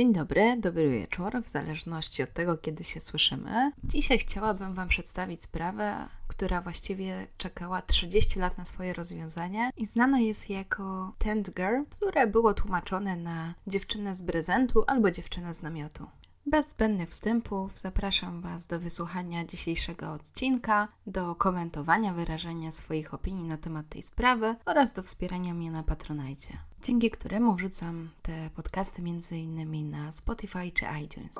Dzień 0.00 0.12
dobry, 0.12 0.56
dobry 0.58 0.90
wieczór, 0.90 1.42
w 1.44 1.48
zależności 1.48 2.22
od 2.22 2.32
tego, 2.32 2.56
kiedy 2.56 2.84
się 2.84 3.00
słyszymy. 3.00 3.72
Dzisiaj 3.84 4.18
chciałabym 4.18 4.74
Wam 4.74 4.88
przedstawić 4.88 5.42
sprawę, 5.42 6.08
która 6.28 6.60
właściwie 6.60 7.26
czekała 7.38 7.82
30 7.82 8.38
lat 8.38 8.58
na 8.58 8.64
swoje 8.64 8.92
rozwiązanie 8.92 9.70
i 9.76 9.86
znana 9.86 10.20
jest 10.20 10.50
jako 10.50 11.12
Tent 11.18 11.50
Girl, 11.50 11.82
które 11.90 12.26
było 12.26 12.54
tłumaczone 12.54 13.16
na 13.16 13.54
dziewczynę 13.66 14.14
z 14.16 14.22
prezentu 14.26 14.84
albo 14.86 15.10
dziewczynę 15.10 15.54
z 15.54 15.62
namiotu. 15.62 16.06
Bez 16.46 16.70
zbędnych 16.70 17.08
wstępów 17.08 17.78
zapraszam 17.78 18.40
Was 18.40 18.66
do 18.66 18.80
wysłuchania 18.80 19.44
dzisiejszego 19.44 20.12
odcinka, 20.12 20.88
do 21.06 21.34
komentowania, 21.34 22.12
wyrażenia 22.12 22.72
swoich 22.72 23.14
opinii 23.14 23.44
na 23.48 23.56
temat 23.56 23.88
tej 23.88 24.02
sprawy 24.02 24.56
oraz 24.64 24.92
do 24.92 25.02
wspierania 25.02 25.54
mnie 25.54 25.70
na 25.70 25.82
Patronajcie, 25.82 26.58
dzięki 26.82 27.10
któremu 27.10 27.54
wrzucam 27.54 28.10
te 28.22 28.50
podcasty 28.56 29.02
m.in. 29.02 29.90
na 29.90 30.12
Spotify 30.12 30.72
czy 30.72 30.86
iTunes. 31.04 31.36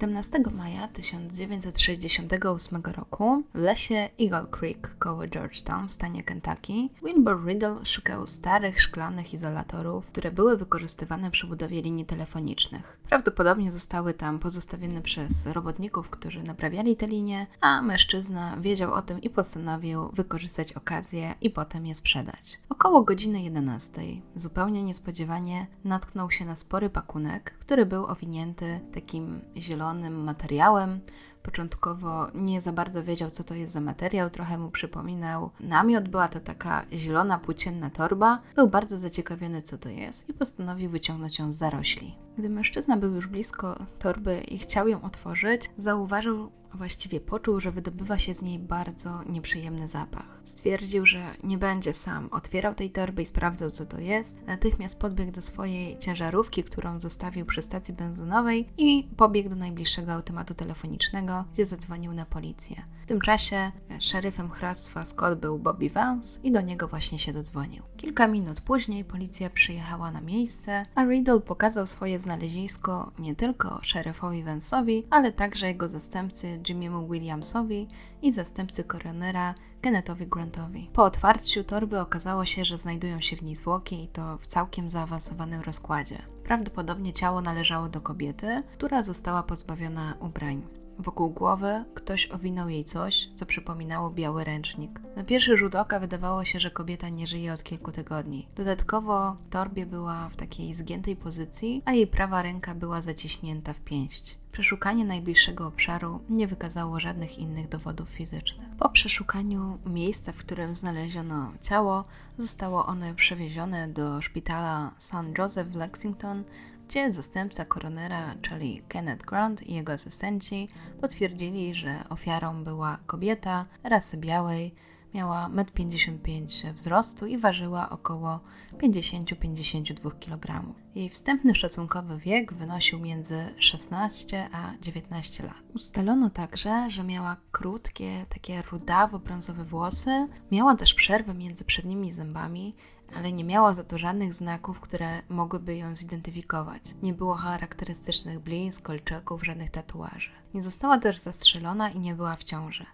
17 0.00 0.42
maja 0.56 0.88
1968 0.88 2.82
roku 2.96 3.42
w 3.54 3.58
lesie 3.58 4.08
Eagle 4.20 4.46
Creek 4.50 4.96
koło 4.98 5.26
Georgetown 5.26 5.88
w 5.88 5.92
stanie 5.92 6.22
Kentucky 6.22 6.88
Wilbur 7.02 7.46
Riddle 7.46 7.86
szukał 7.86 8.26
starych 8.26 8.82
szklanych 8.82 9.34
izolatorów, 9.34 10.06
które 10.06 10.30
były 10.30 10.56
wykorzystywane 10.56 11.30
przy 11.30 11.46
budowie 11.46 11.82
linii 11.82 12.04
telefonicznych. 12.04 13.00
Prawdopodobnie 13.08 13.72
zostały 13.72 14.14
tam 14.14 14.38
pozostawione 14.38 15.02
przez 15.02 15.46
robotników, 15.46 16.10
którzy 16.10 16.42
naprawiali 16.42 16.96
te 16.96 17.06
linie, 17.06 17.46
a 17.60 17.82
mężczyzna 17.82 18.56
wiedział 18.60 18.94
o 18.94 19.02
tym 19.02 19.20
i 19.20 19.30
postanowił 19.30 20.08
wykorzystać 20.08 20.72
okazję 20.72 21.34
i 21.40 21.50
potem 21.50 21.86
je 21.86 21.94
sprzedać. 21.94 22.58
Około 22.68 23.02
godziny 23.02 23.42
11 23.42 24.02
zupełnie 24.36 24.84
niespodziewanie 24.84 25.66
natknął 25.84 26.30
się 26.30 26.44
na 26.44 26.54
spory 26.54 26.90
pakunek, 26.90 27.54
który 27.58 27.86
był 27.86 28.06
owinięty 28.06 28.80
takim 28.92 29.40
zielonym 29.56 29.89
materiałem, 30.10 31.00
Początkowo 31.42 32.26
nie 32.34 32.60
za 32.60 32.72
bardzo 32.72 33.04
wiedział, 33.04 33.30
co 33.30 33.44
to 33.44 33.54
jest 33.54 33.72
za 33.72 33.80
materiał, 33.80 34.30
trochę 34.30 34.58
mu 34.58 34.70
przypominał 34.70 35.50
namiot. 35.60 36.08
Była 36.08 36.28
to 36.28 36.40
taka 36.40 36.84
zielona, 36.92 37.38
płócienna 37.38 37.90
torba. 37.90 38.40
Był 38.56 38.68
bardzo 38.68 38.98
zaciekawiony, 38.98 39.62
co 39.62 39.78
to 39.78 39.88
jest 39.88 40.28
i 40.28 40.34
postanowił 40.34 40.90
wyciągnąć 40.90 41.38
ją 41.38 41.52
z 41.52 41.54
zarośli. 41.54 42.14
Gdy 42.38 42.48
mężczyzna 42.48 42.96
był 42.96 43.14
już 43.14 43.26
blisko 43.26 43.78
torby 43.98 44.40
i 44.40 44.58
chciał 44.58 44.88
ją 44.88 45.02
otworzyć, 45.02 45.70
zauważył, 45.76 46.50
a 46.74 46.76
właściwie 46.76 47.20
poczuł, 47.20 47.60
że 47.60 47.72
wydobywa 47.72 48.18
się 48.18 48.34
z 48.34 48.42
niej 48.42 48.58
bardzo 48.58 49.22
nieprzyjemny 49.24 49.86
zapach. 49.86 50.40
Stwierdził, 50.44 51.06
że 51.06 51.34
nie 51.44 51.58
będzie 51.58 51.92
sam 51.92 52.28
otwierał 52.32 52.74
tej 52.74 52.90
torby 52.90 53.22
i 53.22 53.26
sprawdzał, 53.26 53.70
co 53.70 53.86
to 53.86 53.98
jest. 53.98 54.46
Natychmiast 54.46 55.00
podbiegł 55.00 55.32
do 55.32 55.42
swojej 55.42 55.98
ciężarówki, 55.98 56.64
którą 56.64 57.00
zostawił 57.00 57.46
przy 57.46 57.62
stacji 57.62 57.94
benzynowej 57.94 58.68
i 58.78 59.08
pobiegł 59.16 59.48
do 59.48 59.56
najbliższego 59.56 60.12
automatu 60.12 60.54
telefonicznego, 60.54 61.44
gdzie 61.52 61.66
zadzwonił 61.66 62.12
na 62.12 62.26
policję. 62.26 62.82
Tym 63.10 63.20
czasie 63.20 63.72
szeryfem 63.98 64.50
hrabstwa 64.50 65.04
Scott 65.04 65.38
był 65.38 65.58
Bobby 65.58 65.90
Vance 65.90 66.40
i 66.42 66.52
do 66.52 66.60
niego 66.60 66.88
właśnie 66.88 67.18
się 67.18 67.32
dodzwonił. 67.32 67.82
Kilka 67.96 68.26
minut 68.26 68.60
później 68.60 69.04
policja 69.04 69.50
przyjechała 69.50 70.10
na 70.10 70.20
miejsce, 70.20 70.86
a 70.94 71.04
Riddle 71.04 71.40
pokazał 71.40 71.86
swoje 71.86 72.18
znalezisko 72.18 73.12
nie 73.18 73.36
tylko 73.36 73.78
szeryfowi 73.82 74.44
Vance'owi, 74.44 75.02
ale 75.10 75.32
także 75.32 75.66
jego 75.66 75.88
zastępcy 75.88 76.60
Jimmy'emu 76.62 77.10
Williamsowi 77.10 77.88
i 78.22 78.32
zastępcy 78.32 78.84
koronera 78.84 79.54
Kennethowi 79.80 80.26
Grantowi. 80.26 80.90
Po 80.92 81.04
otwarciu 81.04 81.64
torby 81.64 82.00
okazało 82.00 82.44
się, 82.44 82.64
że 82.64 82.76
znajdują 82.76 83.20
się 83.20 83.36
w 83.36 83.42
niej 83.42 83.54
zwłoki 83.54 84.04
i 84.04 84.08
to 84.08 84.38
w 84.38 84.46
całkiem 84.46 84.88
zaawansowanym 84.88 85.60
rozkładzie. 85.60 86.22
Prawdopodobnie 86.44 87.12
ciało 87.12 87.40
należało 87.40 87.88
do 87.88 88.00
kobiety, 88.00 88.62
która 88.72 89.02
została 89.02 89.42
pozbawiona 89.42 90.14
ubrań. 90.20 90.79
Wokół 91.00 91.30
głowy 91.30 91.84
ktoś 91.94 92.30
owinął 92.30 92.68
jej 92.68 92.84
coś, 92.84 93.28
co 93.34 93.46
przypominało 93.46 94.10
biały 94.10 94.44
ręcznik. 94.44 95.00
Na 95.16 95.24
pierwszy 95.24 95.56
rzut 95.56 95.74
oka 95.74 96.00
wydawało 96.00 96.44
się, 96.44 96.60
że 96.60 96.70
kobieta 96.70 97.08
nie 97.08 97.26
żyje 97.26 97.52
od 97.52 97.62
kilku 97.62 97.92
tygodni. 97.92 98.48
Dodatkowo 98.56 99.36
w 99.46 99.48
torbie 99.50 99.86
była 99.86 100.28
w 100.28 100.36
takiej 100.36 100.74
zgiętej 100.74 101.16
pozycji, 101.16 101.82
a 101.84 101.92
jej 101.92 102.06
prawa 102.06 102.42
ręka 102.42 102.74
była 102.74 103.00
zaciśnięta 103.00 103.72
w 103.72 103.80
pięść. 103.80 104.38
Przeszukanie 104.52 105.04
najbliższego 105.04 105.66
obszaru 105.66 106.20
nie 106.30 106.46
wykazało 106.46 107.00
żadnych 107.00 107.38
innych 107.38 107.68
dowodów 107.68 108.08
fizycznych. 108.08 108.68
Po 108.78 108.88
przeszukaniu 108.88 109.78
miejsca, 109.86 110.32
w 110.32 110.36
którym 110.36 110.74
znaleziono 110.74 111.52
ciało, 111.62 112.04
zostało 112.38 112.86
ono 112.86 113.14
przewiezione 113.14 113.88
do 113.88 114.20
szpitala 114.20 114.90
St. 114.98 115.38
Joseph 115.38 115.70
w 115.70 115.74
Lexington, 115.74 116.44
gdzie 116.90 117.12
zastępca 117.12 117.64
koronera, 117.64 118.34
czyli 118.42 118.82
Kenneth 118.88 119.26
Grant 119.26 119.62
i 119.62 119.74
jego 119.74 119.92
asystenci 119.92 120.68
potwierdzili, 121.00 121.74
że 121.74 122.04
ofiarą 122.08 122.64
była 122.64 122.98
kobieta 123.06 123.66
rasy 123.84 124.16
białej, 124.16 124.74
miała 125.14 125.50
1,55 125.54 126.66
m 126.66 126.74
wzrostu 126.74 127.26
i 127.26 127.38
ważyła 127.38 127.90
około 127.90 128.40
50-52 128.72 130.18
kg. 130.20 130.74
Jej 130.94 131.10
wstępny 131.10 131.54
szacunkowy 131.54 132.18
wiek 132.18 132.52
wynosił 132.54 132.98
między 132.98 133.54
16 133.58 134.48
a 134.52 134.72
19 134.80 135.42
lat. 135.44 135.54
Ustalono 135.74 136.30
także, 136.30 136.90
że 136.90 137.04
miała 137.04 137.36
krótkie, 137.52 138.26
takie 138.28 138.62
rudawo-brązowe 138.62 139.64
włosy, 139.64 140.28
miała 140.52 140.76
też 140.76 140.94
przerwę 140.94 141.34
między 141.34 141.64
przednimi 141.64 142.12
zębami, 142.12 142.74
ale 143.16 143.32
nie 143.32 143.44
miała 143.44 143.74
za 143.74 143.84
to 143.84 143.98
żadnych 143.98 144.34
znaków, 144.34 144.80
które 144.80 145.22
mogłyby 145.28 145.76
ją 145.76 145.96
zidentyfikować. 145.96 146.82
Nie 147.02 147.14
było 147.14 147.34
charakterystycznych 147.34 148.38
blizn, 148.38 148.82
kolczyków, 148.82 149.44
żadnych 149.44 149.70
tatuaży. 149.70 150.30
Nie 150.54 150.62
została 150.62 150.98
też 150.98 151.18
zastrzelona 151.18 151.90
i 151.90 151.98
nie 151.98 152.14
była 152.14 152.36
w 152.36 152.44
ciąży. 152.44 152.86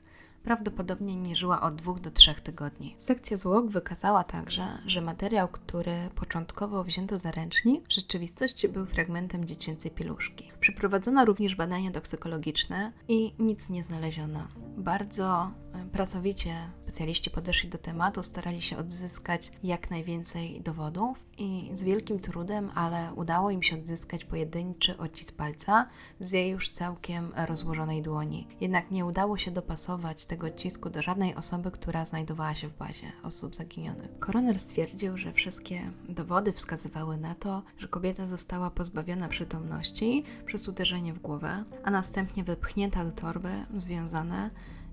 Prawdopodobnie 0.47 1.17
nie 1.17 1.37
żyła 1.37 1.61
od 1.61 1.75
dwóch 1.75 2.01
do 2.01 2.11
trzech 2.11 2.41
tygodni. 2.41 2.95
Sekcja 2.99 3.37
zwłok 3.37 3.71
wykazała 3.71 4.25
także, 4.25 4.79
że 4.87 5.01
materiał, 5.01 5.49
który 5.49 6.11
początkowo 6.15 6.85
wzięto 6.85 7.19
za 7.19 7.31
ręcznik, 7.31 7.89
w 7.89 7.93
rzeczywistości 7.93 8.69
był 8.69 8.87
fragmentem 8.87 9.45
dziecięcej 9.45 9.91
pieluszki. 9.91 10.51
Przeprowadzono 10.61 11.25
również 11.25 11.55
badania 11.55 11.91
toksykologiczne 11.91 12.93
i 13.09 13.35
nic 13.39 13.71
nie 13.71 13.83
znaleziono. 13.83 14.49
Bardzo 14.77 15.51
pracowicie 15.93 16.55
specjaliści 16.81 17.31
podeszli 17.31 17.69
do 17.69 17.79
tematu, 17.79 18.23
starali 18.23 18.63
się 18.63 18.77
odzyskać 18.77 19.53
jak 19.63 19.91
najwięcej 19.91 20.61
dowodów 20.61 21.26
i 21.39 21.71
z 21.73 21.85
wielkim 21.85 22.21
trudem, 22.21 22.71
ale 22.75 23.15
udało 23.15 23.51
im 23.51 23.63
się 23.63 23.77
odzyskać 23.77 24.25
pojedynczy 24.25 24.99
odcisk 24.99 25.37
palca 25.37 25.89
z 26.21 26.33
jej 26.33 26.51
już 26.51 26.69
całkiem 26.69 27.33
rozłożonej 27.37 28.03
dłoni. 28.03 28.47
Jednak 28.61 28.91
nie 28.91 29.05
udało 29.05 29.39
się 29.39 29.51
dopasować 29.51 30.27
tego 30.27 30.47
odcisku 30.47 30.91
do 30.91 31.03
żadnej 31.03 31.35
osoby, 31.35 31.71
która 31.71 32.05
znajdowała 32.05 32.55
się 32.55 32.69
w 32.69 32.77
bazie 32.77 33.13
osób 33.23 33.55
zaginionych. 33.55 34.19
Koroner 34.19 34.59
stwierdził, 34.59 35.17
że 35.17 35.33
wszystkie 35.33 35.91
dowody 36.09 36.53
wskazywały 36.53 37.17
na 37.17 37.35
to, 37.35 37.63
że 37.79 37.89
kobieta 37.89 38.27
została 38.27 38.71
pozbawiona 38.71 39.29
przytomności 39.29 40.25
przez 40.47 40.69
uderzenie 40.69 41.15
w 41.15 41.19
głowę, 41.19 41.65
a 41.85 41.91
następnie 41.91 42.45
wypchnięta 42.45 43.05
do 43.05 43.13
torby, 43.13 43.67
związane 43.77 44.51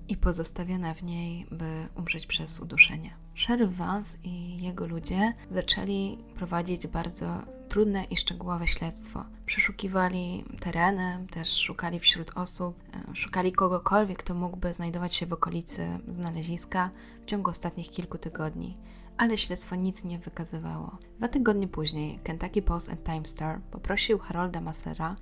i 0.07 0.17
pozostawiona 0.17 0.93
w 0.93 1.03
niej, 1.03 1.45
by 1.51 1.87
umrzeć 1.95 2.27
przez 2.27 2.59
uduszenie. 2.59 3.22
Sheriff 3.35 3.75
Vance 3.75 4.17
i 4.23 4.63
jego 4.63 4.87
ludzie 4.87 5.33
zaczęli 5.51 6.17
prowadzić 6.35 6.87
bardzo 6.87 7.25
trudne 7.69 8.03
i 8.03 8.17
szczegółowe 8.17 8.67
śledztwo. 8.67 9.25
Przeszukiwali 9.45 10.45
tereny, 10.59 11.25
też 11.31 11.57
szukali 11.57 11.99
wśród 11.99 12.31
osób, 12.35 12.83
e, 13.11 13.15
szukali 13.15 13.51
kogokolwiek, 13.51 14.17
kto 14.17 14.33
mógłby 14.33 14.73
znajdować 14.73 15.15
się 15.15 15.25
w 15.25 15.33
okolicy 15.33 15.87
znaleziska 16.07 16.89
w 17.21 17.25
ciągu 17.25 17.49
ostatnich 17.49 17.89
kilku 17.89 18.17
tygodni 18.17 18.77
ale 19.17 19.37
śledztwo 19.37 19.75
nic 19.75 20.03
nie 20.03 20.19
wykazywało. 20.19 20.97
Dwa 21.17 21.27
tygodnie 21.27 21.67
później 21.67 22.19
Kentucky 22.19 22.61
Post 22.61 22.89
and 22.89 23.03
Time 23.03 23.25
Star 23.25 23.61
poprosił 23.61 24.19
Harolda 24.19 24.61
Massera, 24.61 25.15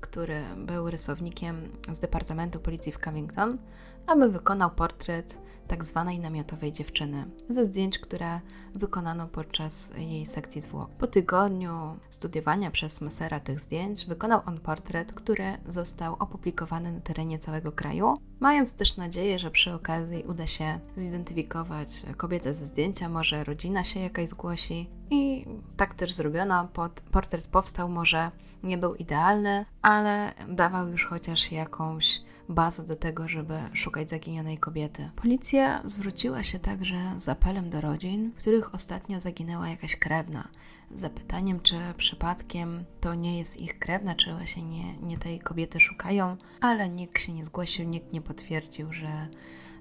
który 0.00 0.42
był 0.56 0.90
rysownikiem 0.90 1.68
z 1.92 2.00
Departamentu 2.00 2.60
Policji 2.60 2.92
w 2.92 2.98
Covington, 2.98 3.58
aby 4.06 4.28
wykonał 4.28 4.70
portret 4.70 5.44
tak 5.68 5.84
zwanej 5.84 6.18
namiotowej 6.18 6.72
dziewczyny 6.72 7.24
ze 7.48 7.64
zdjęć, 7.64 7.98
które 7.98 8.40
wykonano 8.74 9.26
podczas 9.26 9.92
jej 9.96 10.26
sekcji 10.26 10.60
zwłok. 10.60 10.90
Po 10.90 11.06
tygodniu 11.06 11.96
studiowania 12.10 12.70
przez 12.70 13.00
Messera 13.00 13.40
tych 13.40 13.60
zdjęć 13.60 14.06
wykonał 14.06 14.40
on 14.46 14.60
portret, 14.60 15.12
który 15.12 15.58
został 15.66 16.16
opublikowany 16.18 16.92
na 16.92 17.00
terenie 17.00 17.38
całego 17.38 17.72
kraju, 17.72 18.16
mając 18.40 18.76
też 18.76 18.96
nadzieję, 18.96 19.38
że 19.38 19.50
przy 19.50 19.74
okazji 19.74 20.24
uda 20.28 20.46
się 20.46 20.78
zidentyfikować 20.96 22.02
kobietę 22.16 22.54
ze 22.54 22.66
zdjęcia, 22.66 23.08
może 23.08 23.44
rodzina 23.44 23.84
się 23.84 24.00
jakaś 24.00 24.28
zgłosi. 24.28 24.90
I 25.10 25.46
tak 25.76 25.94
też 25.94 26.12
zrobiono. 26.12 26.68
Portret 27.10 27.48
powstał, 27.48 27.88
może 27.88 28.30
nie 28.62 28.78
był 28.78 28.94
idealny, 28.94 29.64
ale 29.82 30.32
dawał 30.48 30.88
już 30.88 31.06
chociaż 31.06 31.52
jakąś 31.52 32.20
bazę 32.48 32.84
do 32.84 32.96
tego, 32.96 33.28
żeby 33.28 33.54
szukać 33.72 34.10
zaginionej 34.10 34.58
kobiety. 34.58 35.10
Policja 35.16 35.82
zwróciła 35.84 36.42
się 36.42 36.58
także 36.58 37.12
z 37.16 37.28
apelem 37.28 37.70
do 37.70 37.80
rodzin, 37.80 38.32
w 38.32 38.38
których 38.38 38.74
ostatnio 38.74 39.20
zaginęła 39.20 39.68
jakaś 39.68 39.96
krewna. 39.96 40.48
Z 40.90 41.00
zapytaniem, 41.00 41.60
czy 41.60 41.76
przypadkiem 41.96 42.84
to 43.00 43.14
nie 43.14 43.38
jest 43.38 43.60
ich 43.60 43.78
krewna, 43.78 44.14
czy 44.14 44.32
właśnie 44.32 44.62
nie, 44.62 44.96
nie 44.96 45.18
tej 45.18 45.38
kobiety 45.38 45.80
szukają, 45.80 46.36
ale 46.60 46.88
nikt 46.88 47.22
się 47.22 47.32
nie 47.32 47.44
zgłosił, 47.44 47.84
nikt 47.84 48.12
nie 48.12 48.20
potwierdził, 48.20 48.92
że 48.92 49.28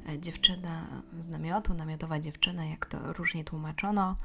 e, 0.10 0.20
dziewczyna 0.20 0.88
z 1.20 1.30
namiotu, 1.30 1.74
namiotowa 1.74 2.20
dziewczyna, 2.20 2.66
jak 2.66 2.86
to 2.86 3.14
różnie 3.14 3.44
tłumaczono, 3.44 4.16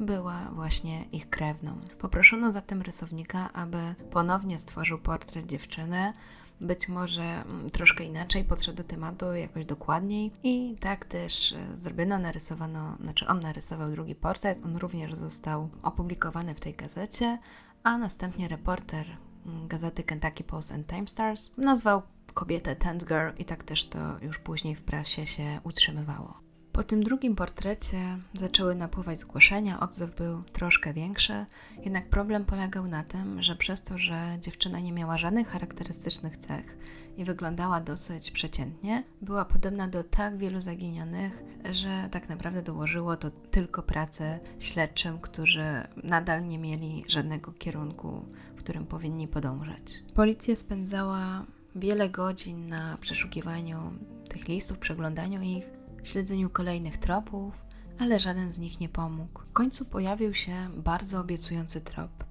była 0.00 0.50
właśnie 0.54 1.04
ich 1.04 1.30
krewną. 1.30 1.78
Poproszono 1.98 2.52
zatem 2.52 2.82
rysownika, 2.82 3.52
aby 3.52 3.94
ponownie 4.10 4.58
stworzył 4.58 4.98
portret 4.98 5.46
dziewczyny, 5.46 6.12
być 6.60 6.88
może 6.88 7.22
mm, 7.22 7.70
troszkę 7.70 8.04
inaczej 8.04 8.44
podszedł 8.44 8.76
do 8.76 8.84
tematu, 8.84 9.34
jakoś 9.34 9.66
dokładniej. 9.66 10.32
I 10.42 10.76
tak 10.80 11.04
też 11.04 11.52
e, 11.52 11.78
zrobiono, 11.78 12.18
narysowano, 12.18 12.96
znaczy 13.00 13.26
on 13.26 13.40
narysował 13.40 13.90
drugi 13.90 14.14
portret, 14.14 14.64
on 14.64 14.76
również 14.76 15.14
został 15.14 15.68
opublikowany 15.82 16.54
w 16.54 16.60
tej 16.60 16.74
gazecie, 16.74 17.38
a 17.82 17.98
następnie 17.98 18.48
reporter 18.48 19.06
mm, 19.46 19.68
gazety 19.68 20.02
Kentucky 20.02 20.44
Post 20.44 20.72
and 20.72 20.86
Time 20.86 21.08
Stars 21.08 21.56
nazwał 21.56 22.02
kobietę 22.34 22.76
Tent 22.76 23.04
Girl 23.04 23.30
i 23.38 23.44
tak 23.44 23.64
też 23.64 23.88
to 23.88 23.98
już 24.22 24.38
później 24.38 24.74
w 24.74 24.82
prasie 24.82 25.26
się 25.26 25.60
utrzymywało. 25.64 26.47
Po 26.78 26.84
tym 26.84 27.02
drugim 27.02 27.36
portrecie 27.36 28.18
zaczęły 28.32 28.74
napływać 28.74 29.18
zgłoszenia, 29.18 29.80
odzew 29.80 30.16
był 30.16 30.42
troszkę 30.42 30.92
większy, 30.92 31.46
jednak 31.84 32.08
problem 32.08 32.44
polegał 32.44 32.88
na 32.88 33.04
tym, 33.04 33.42
że 33.42 33.56
przez 33.56 33.82
to, 33.82 33.98
że 33.98 34.38
dziewczyna 34.40 34.80
nie 34.80 34.92
miała 34.92 35.18
żadnych 35.18 35.48
charakterystycznych 35.48 36.36
cech 36.36 36.78
i 37.16 37.24
wyglądała 37.24 37.80
dosyć 37.80 38.30
przeciętnie, 38.30 39.04
była 39.22 39.44
podobna 39.44 39.88
do 39.88 40.04
tak 40.04 40.36
wielu 40.38 40.60
zaginionych, 40.60 41.42
że 41.70 42.08
tak 42.10 42.28
naprawdę 42.28 42.62
dołożyło 42.62 43.16
to 43.16 43.30
tylko 43.30 43.82
pracę 43.82 44.38
śledczym, 44.58 45.18
którzy 45.18 45.64
nadal 46.04 46.46
nie 46.46 46.58
mieli 46.58 47.04
żadnego 47.08 47.52
kierunku, 47.52 48.24
w 48.56 48.58
którym 48.58 48.86
powinni 48.86 49.28
podążać. 49.28 50.02
Policja 50.14 50.56
spędzała 50.56 51.44
wiele 51.76 52.08
godzin 52.08 52.68
na 52.68 52.98
przeszukiwaniu 53.00 53.92
tych 54.28 54.48
listów, 54.48 54.78
przeglądaniu 54.78 55.42
ich, 55.42 55.77
śledzeniu 56.08 56.50
kolejnych 56.50 56.98
tropów, 56.98 57.54
ale 57.98 58.20
żaden 58.20 58.52
z 58.52 58.58
nich 58.58 58.80
nie 58.80 58.88
pomógł. 58.88 59.40
W 59.42 59.52
końcu 59.52 59.84
pojawił 59.84 60.34
się 60.34 60.70
bardzo 60.76 61.20
obiecujący 61.20 61.80
trop. 61.80 62.24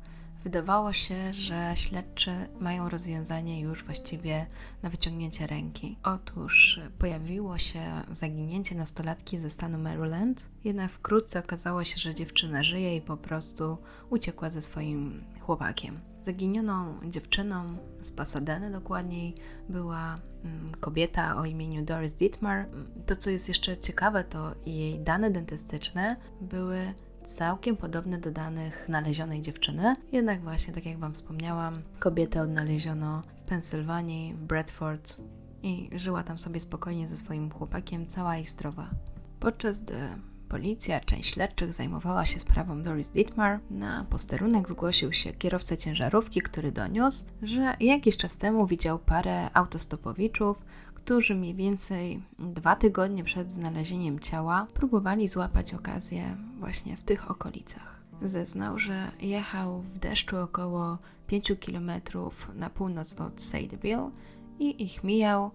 Wydawało 0.44 0.94
się, 0.94 1.34
że 1.34 1.74
śledczy 1.76 2.32
mają 2.60 2.90
rozwiązanie 2.90 3.62
już 3.62 3.84
właściwie 3.84 4.46
na 4.84 4.90
wyciągnięcie 4.90 5.48
ręki. 5.48 5.98
Otóż 6.04 6.80
pojawiło 7.00 7.58
się 7.58 8.04
zaginięcie 8.10 8.76
nastolatki 8.76 9.38
ze 9.38 9.50
stanu 9.50 9.78
Maryland, 9.78 10.50
jednak 10.64 10.92
wkrótce 10.92 11.40
okazało 11.40 11.84
się, 11.84 11.98
że 11.98 12.16
dziewczyna 12.16 12.64
żyje 12.64 12.96
i 12.96 13.02
po 13.02 13.18
prostu 13.18 13.78
uciekła 14.10 14.50
ze 14.50 14.62
swoim 14.62 15.24
chłopakiem. 15.40 16.00
Zaginioną 16.28 17.00
dziewczyną 17.10 17.78
z 18.02 18.12
Pasadeny 18.12 18.72
dokładniej 18.72 19.36
była 19.70 20.20
mm, 20.44 20.72
kobieta 20.80 21.38
o 21.38 21.46
imieniu 21.46 21.86
Doris 21.86 22.14
Dietmar. 22.14 22.66
To, 23.06 23.16
co 23.16 23.30
jest 23.30 23.50
jeszcze 23.50 23.78
ciekawe, 23.78 24.24
to 24.24 24.56
jej 24.66 25.00
dane 25.00 25.32
dentystyczne 25.32 26.16
były 26.42 26.94
całkiem 27.26 27.78
podobne 27.78 28.18
do 28.18 28.32
danych 28.32 28.84
znalezionej 28.88 29.42
dziewczyny. 29.42 29.96
Jednak 30.12 30.42
właśnie, 30.42 30.74
tak 30.74 30.86
jak 30.86 31.00
Wam 31.00 31.14
wspomniałam, 31.14 31.82
kobietę 32.00 32.42
odnaleziono 32.42 33.24
w 33.46 33.50
Pensylwanii, 33.50 34.34
w 34.34 34.44
Bradford 34.44 35.22
i 35.64 35.90
żyła 35.96 36.24
tam 36.24 36.38
sobie 36.38 36.60
spokojnie 36.60 37.08
ze 37.08 37.18
swoim 37.18 37.52
chłopakiem, 37.52 38.08
cała 38.08 38.38
i 38.38 38.46
zdrowa. 38.46 38.90
Podczas 39.40 39.84
gdy 39.84 39.96
Policja, 40.50 41.00
część 41.00 41.34
śledczych 41.34 41.74
zajmowała 41.74 42.26
się 42.26 42.40
sprawą 42.40 42.82
Doris 42.82 43.10
Dietmar. 43.10 43.60
Na 43.70 44.06
posterunek 44.10 44.70
zgłosił 44.70 45.14
się 45.14 45.34
kierowca 45.34 45.78
ciężarówki, 45.78 46.42
który 46.42 46.72
doniósł, 46.72 47.26
że 47.42 47.76
jakiś 47.80 48.18
czas 48.18 48.38
temu 48.38 48.68
widział 48.68 49.00
parę 49.00 49.50
autostopowiczów, 49.54 50.58
którzy 50.94 51.36
mniej 51.36 51.56
więcej 51.56 52.24
dwa 52.40 52.76
tygodnie 52.76 53.24
przed 53.24 53.52
znalezieniem 53.52 54.20
ciała 54.20 54.68
próbowali 54.74 55.28
złapać 55.28 55.74
okazję 55.74 56.38
właśnie 56.60 56.98
w 56.98 57.04
tych 57.04 57.32
okolicach. 57.32 58.02
Zeznał, 58.22 58.80
że 58.80 59.12
jechał 59.20 59.82
w 59.82 60.00
deszczu 60.00 60.38
około 60.38 60.98
5 61.28 61.52
km 61.66 61.92
na 62.56 62.70
północ 62.70 63.22
od 63.22 63.42
Sadeville 63.42 64.12
i 64.60 64.84
ich 64.84 65.04
mijał. 65.04 65.52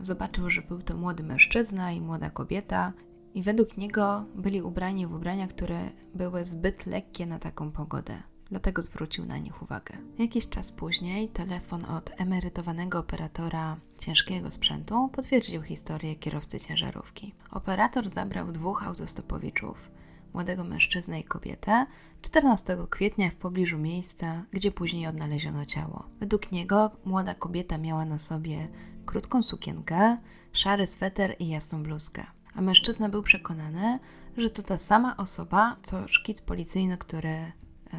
Zobaczył, 0.00 0.50
że 0.50 0.62
był 0.62 0.82
to 0.82 0.96
młody 0.96 1.22
mężczyzna 1.22 1.92
i 1.92 2.00
młoda 2.00 2.30
kobieta 2.30 2.92
i 3.36 3.42
według 3.42 3.76
niego 3.76 4.24
byli 4.34 4.62
ubrani 4.62 5.06
w 5.06 5.14
ubrania, 5.14 5.48
które 5.48 5.90
były 6.14 6.44
zbyt 6.44 6.86
lekkie 6.86 7.26
na 7.26 7.38
taką 7.38 7.70
pogodę. 7.70 8.22
Dlatego 8.50 8.82
zwrócił 8.82 9.26
na 9.26 9.38
nich 9.38 9.62
uwagę. 9.62 9.98
Jakiś 10.18 10.48
czas 10.48 10.72
później 10.72 11.28
telefon 11.28 11.84
od 11.84 12.10
emerytowanego 12.16 12.98
operatora 12.98 13.76
ciężkiego 13.98 14.50
sprzętu 14.50 15.08
potwierdził 15.12 15.62
historię 15.62 16.16
kierowcy 16.16 16.60
ciężarówki. 16.60 17.34
Operator 17.50 18.08
zabrał 18.08 18.52
dwóch 18.52 18.82
autostopowiczów, 18.82 19.90
młodego 20.34 20.64
mężczyznę 20.64 21.20
i 21.20 21.24
kobietę, 21.24 21.86
14 22.22 22.76
kwietnia 22.90 23.30
w 23.30 23.34
pobliżu 23.34 23.78
miejsca, 23.78 24.44
gdzie 24.52 24.72
później 24.72 25.06
odnaleziono 25.06 25.64
ciało. 25.64 26.04
Według 26.20 26.52
niego 26.52 26.90
młoda 27.04 27.34
kobieta 27.34 27.78
miała 27.78 28.04
na 28.04 28.18
sobie 28.18 28.68
krótką 29.06 29.42
sukienkę, 29.42 30.16
szary 30.52 30.86
sweter 30.86 31.36
i 31.38 31.48
jasną 31.48 31.82
bluzkę 31.82 32.35
a 32.56 32.60
mężczyzna 32.60 33.08
był 33.08 33.22
przekonany, 33.22 33.98
że 34.36 34.50
to 34.50 34.62
ta 34.62 34.78
sama 34.78 35.16
osoba, 35.16 35.76
co 35.82 36.08
szkic 36.08 36.40
policyjny, 36.40 36.98
który 36.98 37.28
e, 37.28 37.52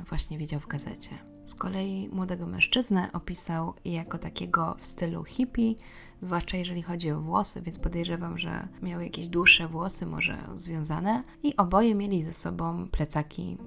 właśnie 0.10 0.38
widział 0.38 0.60
w 0.60 0.68
gazecie. 0.68 1.10
Z 1.46 1.56
kolei 1.56 2.10
młodego 2.12 2.48
mężczyznę 2.48 3.10
opisał 3.14 3.74
jako 3.86 4.18
takiego 4.18 4.76
w 4.78 4.86
stylu 4.86 5.24
hippie, 5.24 5.76
zwłaszcza 6.22 6.58
jeżeli 6.58 6.82
chodzi 6.82 7.12
o 7.12 7.22
włosy, 7.22 7.62
więc 7.62 7.80
podejrzewam, 7.80 8.38
że 8.38 8.68
miał 8.82 9.02
jakieś 9.02 9.28
dłuższe 9.28 9.68
włosy, 9.68 10.06
może 10.06 10.38
związane, 10.56 11.24
i 11.44 11.58
oboje 11.58 11.96
mieli 11.96 12.24
ze 12.24 12.34
sobą 12.34 12.88
plecaki 12.92 13.58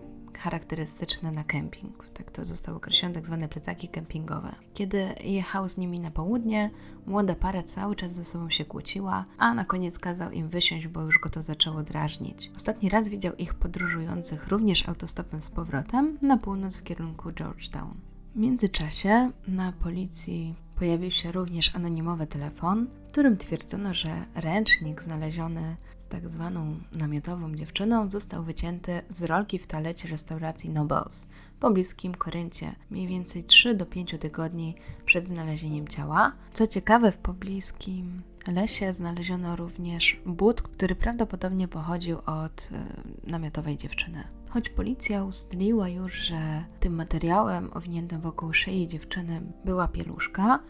charakterystyczne 0.40 1.32
na 1.32 1.44
kemping. 1.44 2.04
Tak 2.14 2.30
to 2.30 2.44
zostało 2.44 2.76
określone, 2.76 3.14
tak 3.14 3.26
zwane 3.26 3.48
plecaki 3.48 3.88
kempingowe. 3.88 4.54
Kiedy 4.74 5.14
jechał 5.24 5.68
z 5.68 5.78
nimi 5.78 6.00
na 6.00 6.10
południe, 6.10 6.70
młoda 7.06 7.34
para 7.34 7.62
cały 7.62 7.96
czas 7.96 8.12
ze 8.12 8.24
sobą 8.24 8.50
się 8.50 8.64
kłóciła, 8.64 9.24
a 9.38 9.54
na 9.54 9.64
koniec 9.64 9.98
kazał 9.98 10.30
im 10.30 10.48
wysiąść, 10.48 10.88
bo 10.88 11.00
już 11.00 11.18
go 11.18 11.30
to 11.30 11.42
zaczęło 11.42 11.82
drażnić. 11.82 12.50
Ostatni 12.56 12.88
raz 12.88 13.08
widział 13.08 13.36
ich 13.36 13.54
podróżujących 13.54 14.48
również 14.48 14.88
autostopem 14.88 15.40
z 15.40 15.50
powrotem 15.50 16.18
na 16.22 16.36
północ 16.36 16.80
w 16.80 16.84
kierunku 16.84 17.32
Georgetown. 17.32 17.94
W 18.34 18.38
międzyczasie 18.38 19.30
na 19.48 19.72
policji 19.72 20.54
pojawił 20.76 21.10
się 21.10 21.32
również 21.32 21.76
anonimowy 21.76 22.26
telefon, 22.26 22.86
w 22.86 23.12
którym 23.12 23.36
twierdzono, 23.36 23.94
że 23.94 24.24
ręcznik 24.34 25.02
znaleziony 25.02 25.76
tak 26.10 26.30
zwaną 26.30 26.76
namiotową 26.92 27.54
dziewczyną, 27.54 28.10
został 28.10 28.42
wycięty 28.44 29.02
z 29.08 29.22
rolki 29.22 29.58
w 29.58 29.66
talecie 29.66 30.08
restauracji 30.08 30.70
Nobles 30.70 31.30
w 31.56 31.58
pobliskim 31.58 32.14
Koryncie, 32.14 32.74
mniej 32.90 33.08
więcej 33.08 33.44
3 33.44 33.74
do 33.74 33.86
5 33.86 34.14
tygodni 34.20 34.74
przed 35.04 35.24
znalezieniem 35.24 35.88
ciała. 35.88 36.32
Co 36.52 36.66
ciekawe, 36.66 37.12
w 37.12 37.16
pobliskim 37.16 38.22
lesie 38.52 38.92
znaleziono 38.92 39.56
również 39.56 40.20
but, 40.26 40.62
który 40.62 40.94
prawdopodobnie 40.94 41.68
pochodził 41.68 42.18
od 42.26 42.70
y, 43.26 43.30
namiotowej 43.30 43.76
dziewczyny. 43.76 44.24
Choć 44.50 44.68
policja 44.68 45.24
ustaliła 45.24 45.88
już, 45.88 46.14
że 46.14 46.64
tym 46.80 46.94
materiałem 46.94 47.70
owiniętym 47.72 48.20
wokół 48.20 48.52
szyi 48.52 48.88
dziewczyny 48.88 49.42
była 49.64 49.88
pieluszka, 49.88 50.60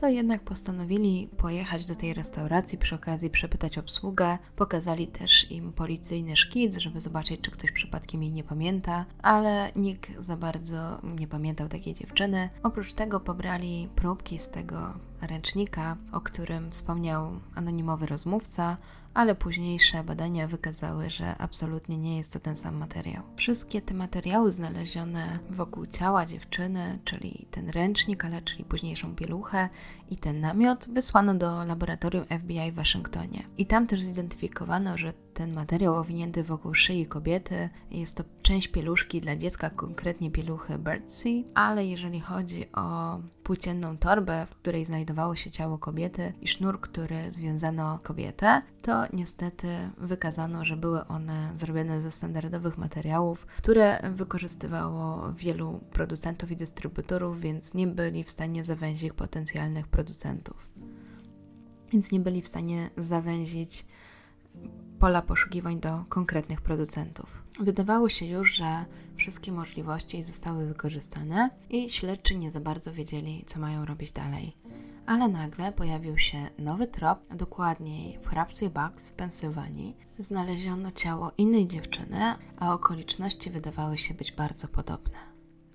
to 0.00 0.08
jednak 0.08 0.40
postanowili 0.40 1.28
pojechać 1.36 1.86
do 1.86 1.96
tej 1.96 2.14
restauracji, 2.14 2.78
przy 2.78 2.94
okazji 2.94 3.30
przepytać 3.30 3.78
obsługę. 3.78 4.38
Pokazali 4.56 5.06
też 5.06 5.50
im 5.50 5.72
policyjny 5.72 6.36
szkic, 6.36 6.76
żeby 6.76 7.00
zobaczyć, 7.00 7.40
czy 7.40 7.50
ktoś 7.50 7.72
przypadkiem 7.72 8.22
jej 8.22 8.32
nie 8.32 8.44
pamięta, 8.44 9.04
ale 9.22 9.72
nikt 9.76 10.10
za 10.18 10.36
bardzo 10.36 11.00
nie 11.18 11.26
pamiętał 11.26 11.68
takiej 11.68 11.94
dziewczyny. 11.94 12.48
Oprócz 12.62 12.92
tego 12.92 13.20
pobrali 13.20 13.88
próbki 13.96 14.38
z 14.38 14.50
tego 14.50 14.92
ręcznika, 15.22 15.96
o 16.12 16.20
którym 16.20 16.70
wspomniał 16.70 17.32
anonimowy 17.54 18.06
rozmówca, 18.06 18.76
ale 19.14 19.34
późniejsze 19.34 20.04
badania 20.04 20.46
wykazały, 20.46 21.10
że 21.10 21.38
absolutnie 21.38 21.98
nie 21.98 22.16
jest 22.16 22.32
to 22.32 22.40
ten 22.40 22.56
sam 22.56 22.76
materiał. 22.76 23.22
Wszystkie 23.36 23.82
te 23.82 23.94
materiały 23.94 24.52
znalezione 24.52 25.38
wokół 25.50 25.86
ciała 25.86 26.26
dziewczyny, 26.26 26.98
czyli 27.04 27.46
ten 27.50 27.68
ręcznik, 27.68 28.24
ale 28.24 28.42
czyli 28.42 28.64
późniejszą 28.64 29.14
pieluchę 29.14 29.68
i 30.10 30.16
ten 30.16 30.40
namiot, 30.40 30.88
wysłano 30.88 31.34
do 31.34 31.64
laboratorium 31.64 32.24
FBI 32.24 32.72
w 32.72 32.74
Waszyngtonie. 32.74 33.44
I 33.58 33.66
tam 33.66 33.86
też 33.86 34.02
zidentyfikowano, 34.02 34.98
że 34.98 35.12
ten 35.40 35.52
materiał 35.52 35.96
owinięty 35.96 36.42
wokół 36.42 36.74
szyi 36.74 37.06
kobiety. 37.06 37.68
Jest 37.90 38.16
to 38.16 38.24
część 38.42 38.68
pieluszki 38.68 39.20
dla 39.20 39.36
dziecka, 39.36 39.70
konkretnie 39.70 40.30
pieluchy 40.30 40.78
Birdsea, 40.78 41.44
ale 41.54 41.86
jeżeli 41.86 42.20
chodzi 42.20 42.72
o 42.72 43.18
płócienną 43.44 43.96
torbę, 43.96 44.46
w 44.50 44.56
której 44.56 44.84
znajdowało 44.84 45.36
się 45.36 45.50
ciało 45.50 45.78
kobiety 45.78 46.32
i 46.40 46.48
sznur, 46.48 46.80
który 46.80 47.32
związano 47.32 47.98
kobietę, 48.02 48.62
to 48.82 49.04
niestety 49.12 49.68
wykazano, 49.98 50.64
że 50.64 50.76
były 50.76 51.06
one 51.06 51.50
zrobione 51.54 52.00
ze 52.00 52.10
standardowych 52.10 52.78
materiałów, 52.78 53.46
które 53.46 54.10
wykorzystywało 54.14 55.32
wielu 55.32 55.80
producentów 55.92 56.50
i 56.50 56.56
dystrybutorów, 56.56 57.40
więc 57.40 57.74
nie 57.74 57.86
byli 57.86 58.24
w 58.24 58.30
stanie 58.30 58.64
zawęzić 58.64 59.12
potencjalnych 59.12 59.88
producentów. 59.88 60.68
Więc 61.92 62.12
nie 62.12 62.20
byli 62.20 62.42
w 62.42 62.48
stanie 62.48 62.90
zawęzić 62.96 63.86
pola 65.00 65.22
poszukiwań 65.22 65.80
do 65.80 66.04
konkretnych 66.08 66.60
producentów. 66.60 67.42
Wydawało 67.60 68.08
się 68.08 68.26
już, 68.26 68.54
że 68.54 68.84
wszystkie 69.16 69.52
możliwości 69.52 70.22
zostały 70.22 70.66
wykorzystane 70.66 71.50
i 71.70 71.90
śledczy 71.90 72.34
nie 72.34 72.50
za 72.50 72.60
bardzo 72.60 72.92
wiedzieli, 72.92 73.42
co 73.46 73.60
mają 73.60 73.84
robić 73.84 74.12
dalej. 74.12 74.56
Ale 75.06 75.28
nagle 75.28 75.72
pojawił 75.72 76.18
się 76.18 76.48
nowy 76.58 76.86
trop, 76.86 77.18
dokładniej 77.34 78.18
w 78.22 78.28
hrabstwie 78.28 78.70
Bucks 78.70 79.08
w 79.08 79.12
Pensylwanii. 79.12 79.96
Znaleziono 80.18 80.90
ciało 80.90 81.32
innej 81.38 81.68
dziewczyny, 81.68 82.34
a 82.58 82.74
okoliczności 82.74 83.50
wydawały 83.50 83.98
się 83.98 84.14
być 84.14 84.32
bardzo 84.32 84.68
podobne. 84.68 85.29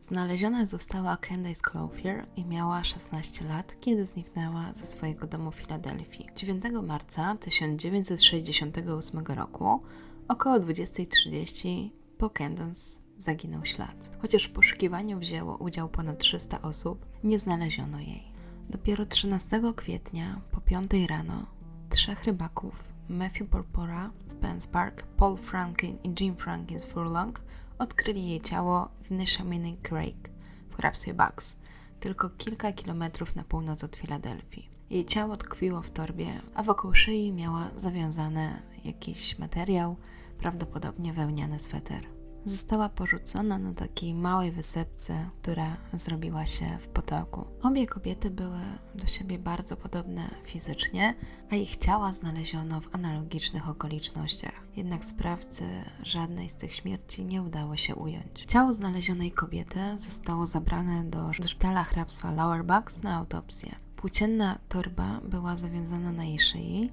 Znaleziona 0.07 0.65
została 0.65 1.17
Candace 1.17 1.61
Clothier 1.61 2.27
i 2.35 2.45
miała 2.45 2.83
16 2.83 3.45
lat, 3.45 3.75
kiedy 3.79 4.05
zniknęła 4.05 4.73
ze 4.73 4.85
swojego 4.85 5.27
domu 5.27 5.51
w 5.51 5.55
Filadelfii. 5.55 6.29
9 6.35 6.63
marca 6.83 7.35
1968 7.39 9.25
roku 9.25 9.83
Około 10.27 10.55
20.30 10.55 11.89
po 12.17 12.29
Candance 12.29 12.99
zaginął 13.17 13.65
ślad. 13.65 14.11
Chociaż 14.21 14.43
w 14.43 14.51
poszukiwaniu 14.51 15.19
wzięło 15.19 15.57
udział 15.57 15.89
ponad 15.89 16.19
300 16.19 16.61
osób, 16.61 17.05
nie 17.23 17.39
znaleziono 17.39 17.99
jej. 17.99 18.23
Dopiero 18.69 19.05
13 19.05 19.61
kwietnia 19.75 20.41
po 20.51 20.61
5 20.61 20.85
rano 21.07 21.45
trzech 21.89 22.23
rybaków 22.23 22.83
Matthew 23.09 23.49
Porpora, 23.49 24.11
Spence 24.27 24.71
Park, 24.71 25.03
Paul 25.03 25.37
Franklin 25.37 25.97
i 26.03 26.23
Jim 26.23 26.35
Franklin 26.35 26.79
Furlong 26.79 27.41
odkryli 27.79 28.29
jej 28.29 28.41
ciało 28.41 28.89
w 29.01 29.11
Neshaminy 29.11 29.77
Creek 29.83 30.29
w 30.69 30.75
hrabstwie 30.75 31.13
Bucks, 31.13 31.61
tylko 31.99 32.29
kilka 32.29 32.71
kilometrów 32.71 33.35
na 33.35 33.43
północ 33.43 33.83
od 33.83 33.95
Filadelfii. 33.95 34.69
Jej 34.89 35.05
ciało 35.05 35.37
tkwiło 35.37 35.81
w 35.81 35.89
torbie, 35.89 36.41
a 36.53 36.63
wokół 36.63 36.93
szyi 36.93 37.31
miała 37.31 37.69
zawiązane 37.75 38.61
jakiś 38.83 39.39
materiał, 39.39 39.95
prawdopodobnie 40.37 41.13
wełniany 41.13 41.59
sweter. 41.59 42.14
Została 42.45 42.89
porzucona 42.89 43.57
na 43.57 43.73
takiej 43.73 44.13
małej 44.13 44.51
wysepce, 44.51 45.29
która 45.41 45.77
zrobiła 45.93 46.45
się 46.45 46.77
w 46.79 46.87
potoku. 46.87 47.45
Obie 47.61 47.87
kobiety 47.87 48.29
były 48.29 48.59
do 48.95 49.07
siebie 49.07 49.39
bardzo 49.39 49.77
podobne 49.77 50.29
fizycznie, 50.43 51.15
a 51.51 51.55
ich 51.55 51.75
ciała 51.77 52.11
znaleziono 52.11 52.81
w 52.81 52.95
analogicznych 52.95 53.69
okolicznościach. 53.69 54.67
Jednak 54.75 55.05
sprawcy 55.05 55.63
żadnej 56.03 56.49
z 56.49 56.55
tych 56.55 56.73
śmierci 56.73 57.25
nie 57.25 57.41
udało 57.41 57.77
się 57.77 57.95
ująć. 57.95 58.45
Ciało 58.47 58.73
znalezionej 58.73 59.31
kobiety 59.31 59.79
zostało 59.95 60.45
zabrane 60.45 61.03
do, 61.03 61.31
do 61.39 61.47
szpitala 61.47 61.83
hrabstwa 61.83 62.31
Lower 62.31 62.65
Bucks 62.65 63.03
na 63.03 63.15
autopsję. 63.15 63.75
Płócienna 63.95 64.59
torba 64.69 65.21
była 65.29 65.55
zawiązana 65.55 66.11
na 66.11 66.23
jej 66.23 66.39
szyi, 66.39 66.91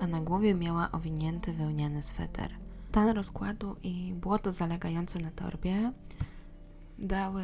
a 0.00 0.06
na 0.06 0.20
głowie 0.20 0.54
miała 0.54 0.92
owinięty 0.92 1.52
wełniany 1.52 2.02
sweter. 2.02 2.61
Stan 2.92 3.08
rozkładu 3.08 3.76
i 3.82 4.14
błoto 4.14 4.52
zalegające 4.52 5.18
na 5.18 5.30
torbie 5.30 5.92
dały 6.98 7.42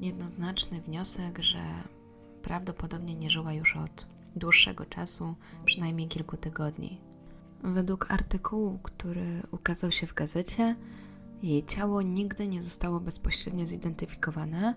jednoznaczny 0.00 0.80
wniosek, 0.80 1.38
że 1.38 1.62
prawdopodobnie 2.42 3.14
nie 3.14 3.30
żyła 3.30 3.52
już 3.52 3.76
od 3.76 4.08
dłuższego 4.36 4.86
czasu, 4.86 5.34
przynajmniej 5.64 6.08
kilku 6.08 6.36
tygodni. 6.36 7.00
Według 7.62 8.10
artykułu, 8.10 8.78
który 8.82 9.42
ukazał 9.50 9.92
się 9.92 10.06
w 10.06 10.14
gazecie, 10.14 10.76
jej 11.42 11.66
ciało 11.66 12.02
nigdy 12.02 12.48
nie 12.48 12.62
zostało 12.62 13.00
bezpośrednio 13.00 13.66
zidentyfikowane, 13.66 14.74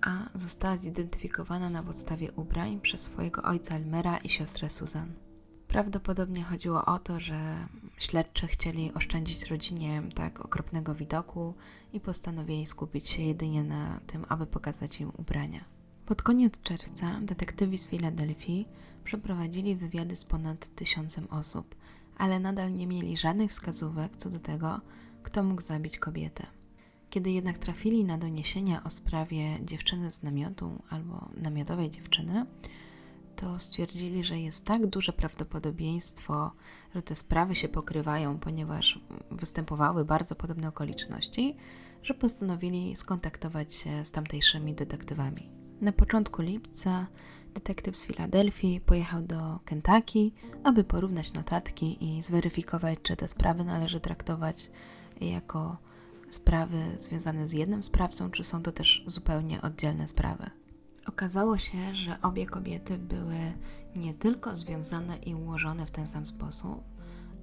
a 0.00 0.28
została 0.34 0.76
zidentyfikowana 0.76 1.70
na 1.70 1.82
podstawie 1.82 2.32
ubrań 2.32 2.80
przez 2.80 3.00
swojego 3.00 3.42
ojca 3.42 3.76
Elmera 3.76 4.16
i 4.16 4.28
siostrę 4.28 4.70
Susan. 4.70 5.25
Prawdopodobnie 5.68 6.44
chodziło 6.44 6.84
o 6.84 6.98
to, 6.98 7.20
że 7.20 7.66
śledczy 7.98 8.46
chcieli 8.46 8.94
oszczędzić 8.94 9.46
rodzinie 9.46 10.02
tak 10.14 10.40
okropnego 10.40 10.94
widoku 10.94 11.54
i 11.92 12.00
postanowili 12.00 12.66
skupić 12.66 13.08
się 13.08 13.22
jedynie 13.22 13.64
na 13.64 14.00
tym, 14.06 14.24
aby 14.28 14.46
pokazać 14.46 15.00
im 15.00 15.12
ubrania. 15.18 15.64
Pod 16.06 16.22
koniec 16.22 16.60
czerwca 16.62 17.20
detektywi 17.22 17.78
z 17.78 17.88
Filadelfii 17.88 18.68
przeprowadzili 19.04 19.76
wywiady 19.76 20.16
z 20.16 20.24
ponad 20.24 20.68
tysiącem 20.68 21.26
osób, 21.30 21.74
ale 22.18 22.40
nadal 22.40 22.74
nie 22.74 22.86
mieli 22.86 23.16
żadnych 23.16 23.50
wskazówek 23.50 24.16
co 24.16 24.30
do 24.30 24.38
tego, 24.40 24.80
kto 25.22 25.42
mógł 25.42 25.62
zabić 25.62 25.98
kobietę. 25.98 26.46
Kiedy 27.10 27.30
jednak 27.30 27.58
trafili 27.58 28.04
na 28.04 28.18
doniesienia 28.18 28.84
o 28.84 28.90
sprawie 28.90 29.58
dziewczyny 29.64 30.10
z 30.10 30.22
namiotu 30.22 30.82
albo 30.90 31.28
namiotowej 31.36 31.90
dziewczyny, 31.90 32.46
to 33.36 33.58
stwierdzili, 33.58 34.24
że 34.24 34.38
jest 34.38 34.64
tak 34.64 34.86
duże 34.86 35.12
prawdopodobieństwo, 35.12 36.50
że 36.94 37.02
te 37.02 37.14
sprawy 37.14 37.54
się 37.54 37.68
pokrywają, 37.68 38.38
ponieważ 38.38 39.00
występowały 39.30 40.04
bardzo 40.04 40.34
podobne 40.34 40.68
okoliczności, 40.68 41.56
że 42.02 42.14
postanowili 42.14 42.96
skontaktować 42.96 43.74
się 43.74 44.04
z 44.04 44.10
tamtejszymi 44.10 44.74
detektywami. 44.74 45.48
Na 45.80 45.92
początku 45.92 46.42
lipca 46.42 47.06
detektyw 47.54 47.96
z 47.96 48.06
Filadelfii 48.06 48.80
pojechał 48.80 49.22
do 49.22 49.58
Kentucky, 49.64 50.30
aby 50.64 50.84
porównać 50.84 51.32
notatki 51.32 52.04
i 52.04 52.22
zweryfikować, 52.22 52.98
czy 53.02 53.16
te 53.16 53.28
sprawy 53.28 53.64
należy 53.64 54.00
traktować 54.00 54.70
jako 55.20 55.76
sprawy 56.28 56.78
związane 56.96 57.48
z 57.48 57.52
jednym 57.52 57.82
sprawcą, 57.82 58.30
czy 58.30 58.44
są 58.44 58.62
to 58.62 58.72
też 58.72 59.04
zupełnie 59.06 59.62
oddzielne 59.62 60.08
sprawy. 60.08 60.50
Okazało 61.08 61.58
się, 61.58 61.94
że 61.94 62.18
obie 62.22 62.46
kobiety 62.46 62.98
były 62.98 63.52
nie 63.96 64.14
tylko 64.14 64.56
związane 64.56 65.16
i 65.16 65.34
ułożone 65.34 65.86
w 65.86 65.90
ten 65.90 66.06
sam 66.06 66.26
sposób, 66.26 66.84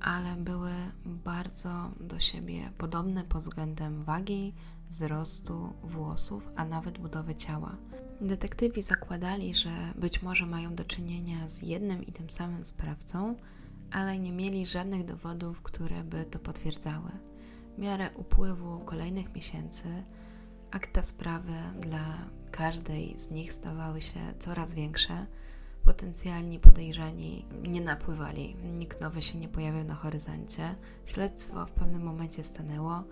ale 0.02 0.36
były 0.36 0.72
bardzo 1.06 1.92
do 2.00 2.20
siebie 2.20 2.72
podobne 2.78 3.24
pod 3.24 3.42
względem 3.42 4.04
wagi, 4.04 4.54
wzrostu 4.90 5.74
włosów, 5.84 6.50
a 6.56 6.66
nawet 6.66 6.98
budowy 6.98 7.36
ciała. 7.36 7.76
Detektywi 8.22 8.82
zakładali, 8.82 9.54
że 9.54 9.94
być 9.96 10.22
może 10.22 10.46
mają 10.46 10.76
do 10.76 10.84
czynienia 10.84 11.50
z 11.50 11.62
jednym 11.62 12.06
i 12.06 12.12
tym 12.12 12.30
samym 12.30 12.66
sprawcą, 12.66 13.36
ale 13.92 14.20
nie 14.20 14.32
mieli 14.32 14.66
żadnych 14.66 15.06
dowodów, 15.06 15.62
które 15.62 16.04
by 16.04 16.26
to 16.26 16.40
potwierdzały. 16.40 17.12
W 17.76 17.80
miarę 17.80 18.10
upływu 18.16 18.80
kolejnych 18.80 19.36
miesięcy 19.36 20.04
akta 20.72 21.04
sprawy 21.04 21.54
dla 21.80 22.18
każdej 22.58 23.14
z 23.18 23.32
nich 23.32 23.54
stawały 23.54 24.02
się 24.02 24.20
coraz 24.40 24.74
większe. 24.74 25.26
Potencjalni 25.86 26.60
podejrzani 26.60 27.46
nie 27.64 27.82
napływali, 27.82 28.56
nikt 28.56 29.02
nowy 29.02 29.22
się 29.22 29.38
nie 29.38 29.48
pojawił 29.48 29.84
na 29.84 29.96
horyzoncie. 29.96 30.76
Śledztwo 31.06 31.66
w 31.66 31.72
pewnym 31.72 32.04
momencie 32.04 32.44
stanęło 32.44 33.04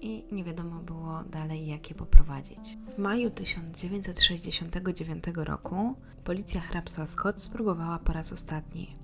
i 0.00 0.24
nie 0.32 0.44
wiadomo 0.44 0.80
było 0.80 1.24
dalej, 1.24 1.66
jak 1.66 1.90
je 1.90 1.94
poprowadzić. 1.94 2.78
W 2.94 2.98
maju 2.98 3.30
1969 3.30 5.24
roku 5.34 5.94
policja 6.24 6.60
hrabstwa 6.60 7.06
Scott 7.06 7.42
spróbowała 7.42 7.98
po 7.98 8.12
raz 8.12 8.32
ostatni. 8.32 8.96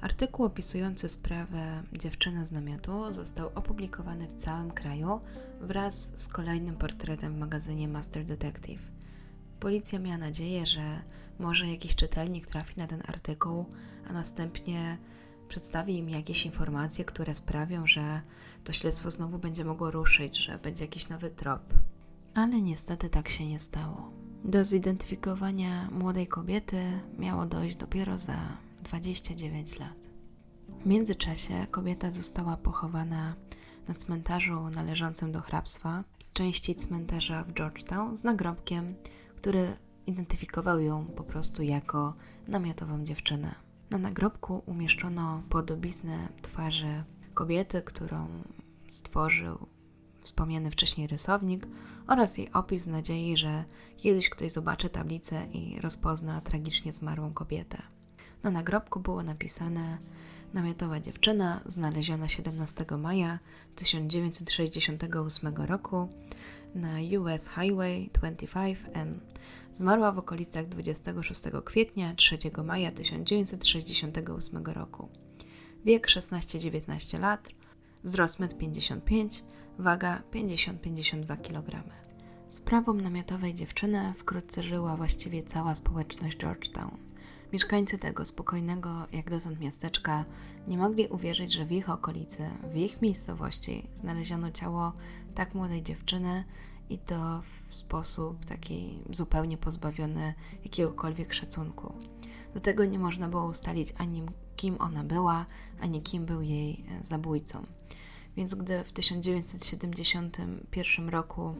Artykuł 0.00 0.46
opisujący 0.46 1.08
sprawę 1.08 1.82
dziewczyny 1.92 2.44
z 2.44 2.52
namiotu 2.52 3.12
został 3.12 3.50
opublikowany 3.54 4.28
w 4.28 4.34
całym 4.34 4.70
kraju 4.70 5.20
wraz 5.60 6.20
z 6.20 6.28
kolejnym 6.28 6.76
portretem 6.76 7.34
w 7.34 7.38
magazynie 7.38 7.88
Master 7.88 8.24
Detective. 8.24 8.91
Policja 9.62 9.98
miała 9.98 10.18
nadzieję, 10.18 10.66
że 10.66 11.02
może 11.38 11.66
jakiś 11.66 11.96
czytelnik 11.96 12.46
trafi 12.46 12.80
na 12.80 12.86
ten 12.86 13.02
artykuł, 13.06 13.64
a 14.08 14.12
następnie 14.12 14.98
przedstawi 15.48 15.96
im 15.96 16.10
jakieś 16.10 16.46
informacje, 16.46 17.04
które 17.04 17.34
sprawią, 17.34 17.86
że 17.86 18.20
to 18.64 18.72
śledztwo 18.72 19.10
znowu 19.10 19.38
będzie 19.38 19.64
mogło 19.64 19.90
ruszyć, 19.90 20.36
że 20.36 20.58
będzie 20.58 20.84
jakiś 20.84 21.08
nowy 21.08 21.30
trop. 21.30 21.62
Ale 22.34 22.62
niestety 22.62 23.10
tak 23.10 23.28
się 23.28 23.46
nie 23.46 23.58
stało. 23.58 24.08
Do 24.44 24.64
zidentyfikowania 24.64 25.88
młodej 25.90 26.26
kobiety 26.26 26.82
miało 27.18 27.46
dojść 27.46 27.76
dopiero 27.76 28.18
za 28.18 28.36
29 28.84 29.78
lat. 29.78 30.10
W 30.82 30.86
międzyczasie 30.86 31.66
kobieta 31.70 32.10
została 32.10 32.56
pochowana 32.56 33.34
na 33.88 33.94
cmentarzu 33.94 34.70
należącym 34.70 35.32
do 35.32 35.40
hrabstwa, 35.40 36.04
części 36.32 36.74
cmentarza 36.74 37.44
w 37.44 37.52
Georgetown 37.52 38.16
z 38.16 38.24
nagrobkiem, 38.24 38.94
który 39.42 39.76
identyfikował 40.06 40.80
ją 40.80 41.04
po 41.04 41.22
prostu 41.22 41.62
jako 41.62 42.14
namiotową 42.48 43.04
dziewczynę. 43.04 43.54
Na 43.90 43.98
nagrobku 43.98 44.62
umieszczono 44.66 45.42
podobiznę 45.48 46.28
twarzy 46.42 47.04
kobiety, 47.34 47.82
którą 47.82 48.28
stworzył 48.88 49.66
wspomniany 50.20 50.70
wcześniej 50.70 51.06
rysownik 51.06 51.66
oraz 52.06 52.38
jej 52.38 52.52
opis 52.52 52.84
w 52.86 52.90
nadziei, 52.90 53.36
że 53.36 53.64
kiedyś 53.96 54.28
ktoś 54.28 54.52
zobaczy 54.52 54.88
tablicę 54.88 55.46
i 55.52 55.80
rozpozna 55.80 56.40
tragicznie 56.40 56.92
zmarłą 56.92 57.32
kobietę. 57.32 57.82
Na 58.42 58.50
nagrobku 58.50 59.00
było 59.00 59.22
napisane 59.22 59.98
Namiotowa 60.54 61.00
dziewczyna, 61.00 61.60
znaleziona 61.66 62.28
17 62.28 62.86
maja 62.98 63.38
1968 63.74 65.54
roku 65.56 66.08
na 66.74 67.20
US 67.20 67.48
Highway 67.48 68.10
25N. 68.12 69.14
Zmarła 69.72 70.12
w 70.12 70.18
okolicach 70.18 70.66
26 70.66 71.42
kwietnia 71.64 72.14
3 72.14 72.38
maja 72.64 72.92
1968 72.92 74.64
roku. 74.64 75.08
Wiek 75.84 76.06
16-19 76.06 77.20
lat, 77.20 77.48
wzrost 78.04 78.40
1,55 78.40 79.20
m, 79.20 79.28
waga 79.78 80.22
50-52 80.32 81.42
kg. 81.42 81.82
Sprawą 82.48 82.94
namiotowej 82.94 83.54
dziewczyny 83.54 84.12
wkrótce 84.16 84.62
żyła 84.62 84.96
właściwie 84.96 85.42
cała 85.42 85.74
społeczność 85.74 86.36
Georgetown. 86.38 87.11
Mieszkańcy 87.52 87.98
tego 87.98 88.24
spokojnego 88.24 89.06
jak 89.12 89.30
dotąd 89.30 89.60
miasteczka 89.60 90.24
nie 90.68 90.78
mogli 90.78 91.08
uwierzyć, 91.08 91.52
że 91.52 91.64
w 91.64 91.72
ich 91.72 91.90
okolicy, 91.90 92.50
w 92.72 92.76
ich 92.76 93.02
miejscowości 93.02 93.88
znaleziono 93.96 94.50
ciało 94.50 94.92
tak 95.34 95.54
młodej 95.54 95.82
dziewczyny 95.82 96.44
i 96.90 96.98
to 96.98 97.42
w 97.66 97.74
sposób 97.74 98.44
taki 98.44 98.98
zupełnie 99.10 99.58
pozbawiony 99.58 100.34
jakiegokolwiek 100.64 101.34
szacunku. 101.34 101.94
Do 102.54 102.60
tego 102.60 102.84
nie 102.84 102.98
można 102.98 103.28
było 103.28 103.46
ustalić 103.46 103.94
ani 103.98 104.22
kim 104.56 104.76
ona 104.80 105.04
była, 105.04 105.46
ani 105.80 106.02
kim 106.02 106.26
był 106.26 106.42
jej 106.42 106.84
zabójcą. 107.02 107.66
Więc 108.36 108.54
gdy 108.54 108.84
w 108.84 108.92
1971 108.92 111.08
roku 111.08 111.54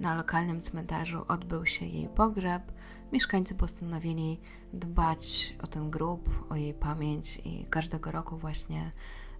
na 0.00 0.14
lokalnym 0.14 0.60
cmentarzu 0.60 1.24
odbył 1.28 1.66
się 1.66 1.86
jej 1.86 2.08
pogrzeb, 2.08 2.62
mieszkańcy 3.12 3.54
postanowili 3.54 4.40
dbać 4.72 5.54
o 5.62 5.66
ten 5.66 5.90
grób, 5.90 6.46
o 6.50 6.56
jej 6.56 6.74
pamięć 6.74 7.40
i 7.44 7.66
każdego 7.70 8.10
roku 8.10 8.36
właśnie 8.36 8.92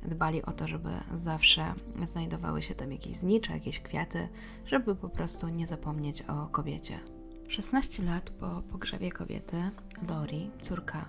dbali 0.02 0.42
o 0.42 0.52
to, 0.52 0.68
żeby 0.68 0.88
zawsze 1.14 1.74
znajdowały 2.04 2.62
się 2.62 2.74
tam 2.74 2.92
jakieś 2.92 3.16
znicze, 3.16 3.52
jakieś 3.52 3.80
kwiaty, 3.80 4.28
żeby 4.66 4.94
po 4.94 5.08
prostu 5.08 5.48
nie 5.48 5.66
zapomnieć 5.66 6.22
o 6.22 6.46
kobiecie. 6.46 7.00
16 7.48 8.02
lat 8.02 8.30
po 8.30 8.62
pogrzebie 8.72 9.12
kobiety, 9.12 9.70
Lori, 10.08 10.50
córka 10.60 11.08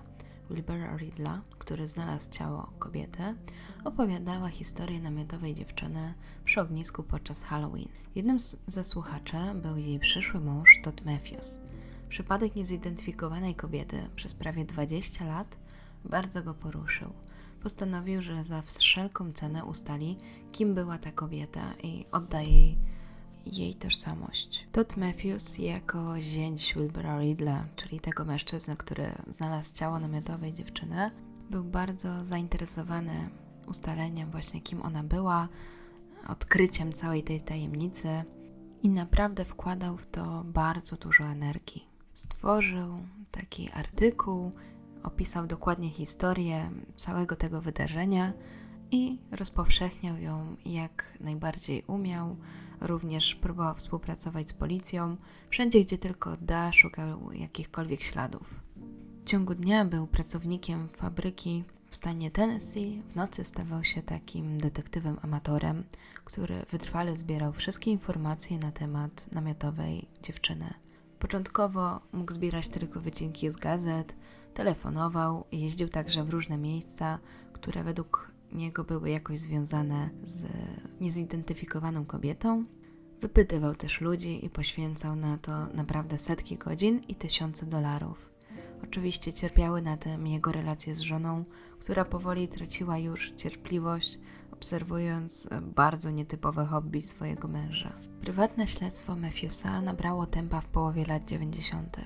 Wilbera 0.50 0.96
Ridla, 0.96 1.40
który 1.58 1.86
znalazł 1.86 2.30
ciało 2.30 2.72
kobiety, 2.78 3.22
opowiadała 3.84 4.48
historię 4.48 5.00
namiotowej 5.00 5.54
dziewczyny 5.54 6.14
przy 6.44 6.60
ognisku 6.60 7.02
podczas 7.02 7.42
Halloween. 7.42 7.88
Jednym 8.14 8.38
ze 8.66 8.84
słuchaczy 8.84 9.36
był 9.54 9.76
jej 9.76 9.98
przyszły 9.98 10.40
mąż 10.40 10.80
Todd 10.82 11.04
Matthews. 11.04 11.69
Przypadek 12.10 12.56
niezidentyfikowanej 12.56 13.54
kobiety 13.54 14.08
przez 14.16 14.34
prawie 14.34 14.64
20 14.64 15.24
lat 15.24 15.58
bardzo 16.04 16.42
go 16.42 16.54
poruszył. 16.54 17.12
Postanowił, 17.62 18.22
że 18.22 18.44
za 18.44 18.62
wszelką 18.62 19.32
cenę 19.32 19.64
ustali, 19.64 20.16
kim 20.52 20.74
była 20.74 20.98
ta 20.98 21.12
kobieta 21.12 21.74
i 21.82 22.04
odda 22.12 22.42
jej 22.42 22.78
jej 23.46 23.74
tożsamość. 23.74 24.66
Todd 24.72 24.96
Matthews 24.96 25.58
jako 25.58 26.20
zięć 26.20 26.74
Wilbura 26.74 27.20
Ridla, 27.20 27.64
czyli 27.76 28.00
tego 28.00 28.24
mężczyzny, 28.24 28.76
który 28.76 29.12
znalazł 29.26 29.74
ciało 29.74 29.98
namiotowej 29.98 30.54
dziewczyny, 30.54 31.10
był 31.50 31.64
bardzo 31.64 32.24
zainteresowany 32.24 33.30
ustaleniem 33.66 34.30
właśnie 34.30 34.60
kim 34.60 34.82
ona 34.82 35.02
była, 35.02 35.48
odkryciem 36.28 36.92
całej 36.92 37.22
tej 37.22 37.40
tajemnicy 37.40 38.24
i 38.82 38.88
naprawdę 38.88 39.44
wkładał 39.44 39.96
w 39.96 40.06
to 40.06 40.44
bardzo 40.44 40.96
dużo 40.96 41.24
energii. 41.24 41.89
Stworzył 42.20 42.98
taki 43.30 43.70
artykuł, 43.70 44.52
opisał 45.02 45.46
dokładnie 45.46 45.90
historię 45.90 46.70
całego 46.96 47.36
tego 47.36 47.60
wydarzenia 47.60 48.32
i 48.90 49.18
rozpowszechniał 49.30 50.18
ją 50.18 50.56
jak 50.64 51.18
najbardziej 51.20 51.82
umiał. 51.86 52.36
Również 52.80 53.34
próbował 53.34 53.74
współpracować 53.74 54.50
z 54.50 54.54
policją. 54.54 55.16
Wszędzie, 55.50 55.84
gdzie 55.84 55.98
tylko 55.98 56.32
da, 56.40 56.72
szukał 56.72 57.32
jakichkolwiek 57.32 58.02
śladów. 58.02 58.54
W 59.24 59.24
ciągu 59.24 59.54
dnia 59.54 59.84
był 59.84 60.06
pracownikiem 60.06 60.88
fabryki 60.88 61.64
w 61.88 61.94
stanie 61.94 62.30
Tennessee. 62.30 63.02
W 63.10 63.16
nocy 63.16 63.44
stawał 63.44 63.84
się 63.84 64.02
takim 64.02 64.58
detektywem 64.58 65.16
amatorem, 65.22 65.84
który 66.24 66.66
wytrwale 66.70 67.16
zbierał 67.16 67.52
wszystkie 67.52 67.90
informacje 67.90 68.58
na 68.58 68.72
temat 68.72 69.32
namiotowej 69.32 70.08
dziewczyny. 70.22 70.74
Początkowo 71.20 72.00
mógł 72.12 72.32
zbierać 72.32 72.68
tylko 72.68 73.00
wycinki 73.00 73.50
z 73.50 73.56
gazet, 73.56 74.16
telefonował, 74.54 75.44
jeździł 75.52 75.88
także 75.88 76.24
w 76.24 76.30
różne 76.30 76.58
miejsca, 76.58 77.18
które 77.52 77.84
według 77.84 78.30
niego 78.52 78.84
były 78.84 79.10
jakoś 79.10 79.38
związane 79.38 80.10
z 80.22 80.46
niezidentyfikowaną 81.00 82.04
kobietą. 82.04 82.64
Wypytywał 83.20 83.74
też 83.74 84.00
ludzi 84.00 84.44
i 84.46 84.50
poświęcał 84.50 85.16
na 85.16 85.38
to 85.38 85.66
naprawdę 85.66 86.18
setki 86.18 86.56
godzin 86.56 87.00
i 87.08 87.14
tysiące 87.14 87.66
dolarów. 87.66 88.30
Oczywiście 88.84 89.32
cierpiały 89.32 89.82
na 89.82 89.96
tym 89.96 90.26
jego 90.26 90.52
relacje 90.52 90.94
z 90.94 91.00
żoną, 91.00 91.44
która 91.80 92.04
powoli 92.04 92.48
traciła 92.48 92.98
już 92.98 93.32
cierpliwość, 93.36 94.18
obserwując 94.60 95.48
bardzo 95.62 96.10
nietypowe 96.10 96.66
hobby 96.66 97.02
swojego 97.02 97.48
męża. 97.48 97.92
Prywatne 98.20 98.66
śledztwo 98.66 99.16
Matthewsa 99.16 99.80
nabrało 99.80 100.26
tempa 100.26 100.60
w 100.60 100.66
połowie 100.66 101.04
lat 101.04 101.24
90. 101.24 101.96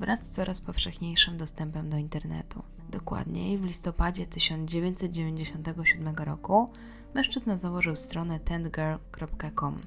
wraz 0.00 0.22
z 0.22 0.30
coraz 0.30 0.60
powszechniejszym 0.60 1.38
dostępem 1.38 1.90
do 1.90 1.96
internetu. 1.96 2.62
Dokładniej, 2.90 3.58
w 3.58 3.64
listopadzie 3.64 4.26
1997 4.26 6.14
roku 6.14 6.70
mężczyzna 7.14 7.56
założył 7.56 7.96
stronę 7.96 8.40
tentgirl.com, 8.40 9.80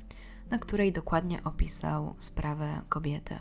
na 0.50 0.60
której 0.60 0.92
dokładnie 0.92 1.44
opisał 1.44 2.16
sprawę 2.18 2.82
kobiety. 2.90 3.40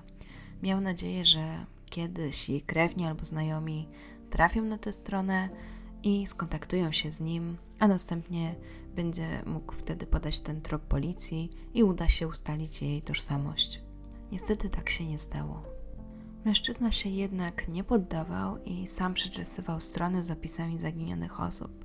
Miał 0.63 0.81
nadzieję, 0.81 1.25
że 1.25 1.67
kiedyś 1.87 2.49
jej 2.49 2.63
krewni 2.63 3.07
albo 3.07 3.25
znajomi 3.25 3.89
trafią 4.31 4.63
na 4.63 4.79
tę 4.79 4.93
stronę 4.93 5.49
i 6.03 6.27
skontaktują 6.27 6.93
się 6.93 7.11
z 7.11 7.21
nim, 7.21 7.57
a 7.85 7.89
następnie 7.89 8.55
będzie 8.97 9.43
mógł 9.47 9.73
wtedy 9.73 10.07
podać 10.07 10.41
ten 10.41 10.61
trop 10.61 10.83
policji 10.83 11.51
i 11.75 11.83
uda 11.83 12.09
się 12.09 12.29
ustalić 12.29 12.83
jej 12.83 13.03
tożsamość. 13.03 13.81
Niestety 14.33 14.71
tak 14.71 14.91
się 14.91 15.07
nie 15.07 15.19
stało. 15.19 15.63
Mężczyzna 16.45 16.91
się 16.91 17.09
jednak 17.09 17.69
nie 17.69 17.85
poddawał 17.85 18.59
i 18.65 18.87
sam 18.87 19.15
przeczesywał 19.15 19.81
strony 19.81 20.23
z 20.23 20.31
opisami 20.31 20.79
zaginionych 20.79 21.41
osób. 21.41 21.85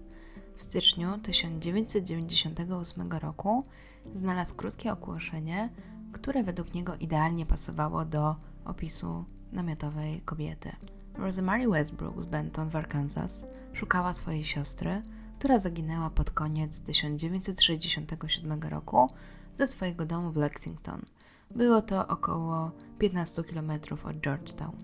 W 0.55 0.61
styczniu 0.61 1.17
1998 1.17 3.11
roku 3.11 3.65
znalazł 4.13 4.55
krótkie 4.55 4.93
ogłoszenie, 4.93 5.69
które 6.11 6.43
według 6.43 6.73
niego 6.73 6.95
idealnie 6.95 7.45
pasowało 7.45 8.05
do 8.05 8.35
opisu 8.65 9.25
namiotowej 9.51 10.21
kobiety. 10.21 10.71
Rosemary 11.17 11.69
Westbrook 11.69 12.21
z 12.21 12.25
Benton 12.25 12.69
w 12.69 12.75
Arkansas 12.75 13.45
szukała 13.73 14.13
swojej 14.13 14.43
siostry, 14.43 15.01
która 15.39 15.59
zaginęła 15.59 16.09
pod 16.09 16.31
koniec 16.31 16.83
1967 16.83 18.61
roku 18.61 19.09
ze 19.55 19.67
swojego 19.67 20.05
domu 20.05 20.31
w 20.31 20.37
Lexington– 20.37 21.01
było 21.55 21.81
to 21.81 22.07
około 22.07 22.71
15 22.99 23.43
km 23.43 23.71
od 24.05 24.21
Georgetown. 24.21 24.75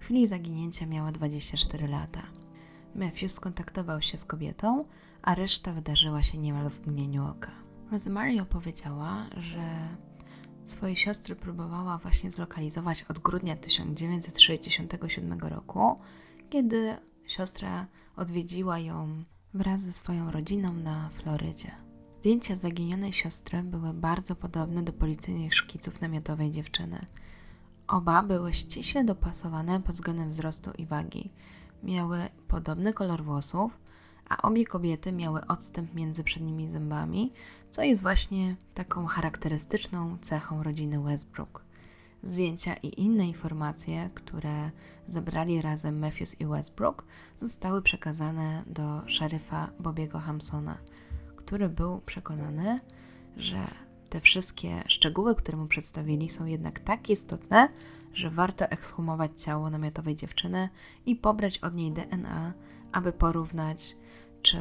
W 0.00 0.04
chwili 0.04 0.26
zaginięcia 0.26 0.86
miała 0.86 1.12
24 1.12 1.88
lata. 1.88 2.22
Matthews 2.94 3.32
skontaktował 3.32 4.02
się 4.02 4.18
z 4.18 4.24
kobietą, 4.24 4.84
a 5.22 5.34
reszta 5.34 5.72
wydarzyła 5.72 6.22
się 6.22 6.38
niemal 6.38 6.70
w 6.70 6.86
mgnieniu 6.86 7.26
oka. 7.26 7.50
Rosemary 7.92 8.42
opowiedziała, 8.42 9.26
że 9.36 9.88
swojej 10.64 10.96
siostry 10.96 11.36
próbowała 11.36 11.98
właśnie 11.98 12.30
zlokalizować 12.30 13.02
od 13.02 13.18
grudnia 13.18 13.56
1967 13.56 15.38
roku, 15.38 16.00
kiedy 16.50 16.96
siostra 17.26 17.86
odwiedziła 18.16 18.78
ją 18.78 19.24
wraz 19.54 19.80
ze 19.80 19.92
swoją 19.92 20.30
rodziną 20.30 20.72
na 20.72 21.08
Florydzie. 21.08 21.70
Zdjęcia 22.10 22.56
zaginionej 22.56 23.12
siostry 23.12 23.62
były 23.62 23.92
bardzo 23.92 24.36
podobne 24.36 24.82
do 24.82 24.92
policyjnych 24.92 25.54
szkiców 25.54 26.00
namiotowej 26.00 26.50
dziewczyny. 26.50 27.06
Oba 27.88 28.22
były 28.22 28.52
ściśle 28.52 29.04
dopasowane 29.04 29.80
pod 29.80 29.94
względem 29.94 30.30
wzrostu 30.30 30.70
i 30.78 30.86
wagi. 30.86 31.30
Miały 31.82 32.18
podobny 32.48 32.92
kolor 32.92 33.24
włosów, 33.24 33.78
a 34.28 34.42
obie 34.42 34.64
kobiety 34.64 35.12
miały 35.12 35.46
odstęp 35.46 35.94
między 35.94 36.24
przednimi 36.24 36.70
zębami, 36.70 37.32
co 37.70 37.82
jest 37.82 38.02
właśnie 38.02 38.56
taką 38.74 39.06
charakterystyczną 39.06 40.18
cechą 40.20 40.62
rodziny 40.62 41.00
Westbrook. 41.00 41.63
Zdjęcia 42.24 42.74
i 42.74 43.00
inne 43.00 43.26
informacje, 43.26 44.10
które 44.14 44.70
zebrali 45.06 45.62
razem 45.62 45.98
Matthews 45.98 46.40
i 46.40 46.46
Westbrook, 46.46 47.04
zostały 47.40 47.82
przekazane 47.82 48.62
do 48.66 49.02
szeryfa 49.06 49.70
Bobiego 49.80 50.18
Hampsona– 50.18 50.78
który 51.44 51.68
był 51.68 52.00
przekonany, 52.00 52.80
że 53.36 53.66
te 54.10 54.20
wszystkie 54.20 54.82
szczegóły, 54.88 55.34
które 55.34 55.58
mu 55.58 55.66
przedstawili, 55.66 56.28
są 56.28 56.46
jednak 56.46 56.80
tak 56.80 57.10
istotne, 57.10 57.68
że 58.14 58.30
warto 58.30 58.64
ekshumować 58.64 59.42
ciało 59.42 59.70
namiotowej 59.70 60.16
dziewczyny 60.16 60.68
i 61.06 61.16
pobrać 61.16 61.58
od 61.58 61.74
niej 61.74 61.92
DNA, 61.92 62.52
aby 62.92 63.12
porównać, 63.12 63.96
czy 64.42 64.58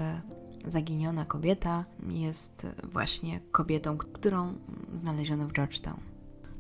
zaginiona 0.66 1.26
kobieta 1.26 1.86
jest 2.10 2.68
właśnie 2.84 3.40
kobietą, 3.52 3.98
którą 3.98 4.54
znaleziono 4.94 5.48
w 5.48 5.54
Georgetown. 5.54 6.13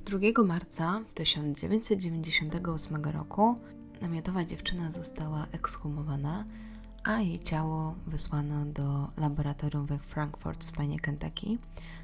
2 0.06 0.44
marca 0.44 1.02
1998 1.14 3.04
roku 3.06 3.56
namiotowa 4.02 4.46
dziewczyna 4.46 4.92
została 4.92 5.48
ekshumowana, 5.52 6.46
a 7.04 7.22
jej 7.22 7.40
ciało 7.40 7.96
wysłano 8.08 8.66
do 8.66 9.08
laboratorium 9.18 9.86
we 9.86 10.00
Frankfurt 10.00 10.64
w 10.64 10.70
stanie 10.70 11.00
Kentucky 11.00 11.58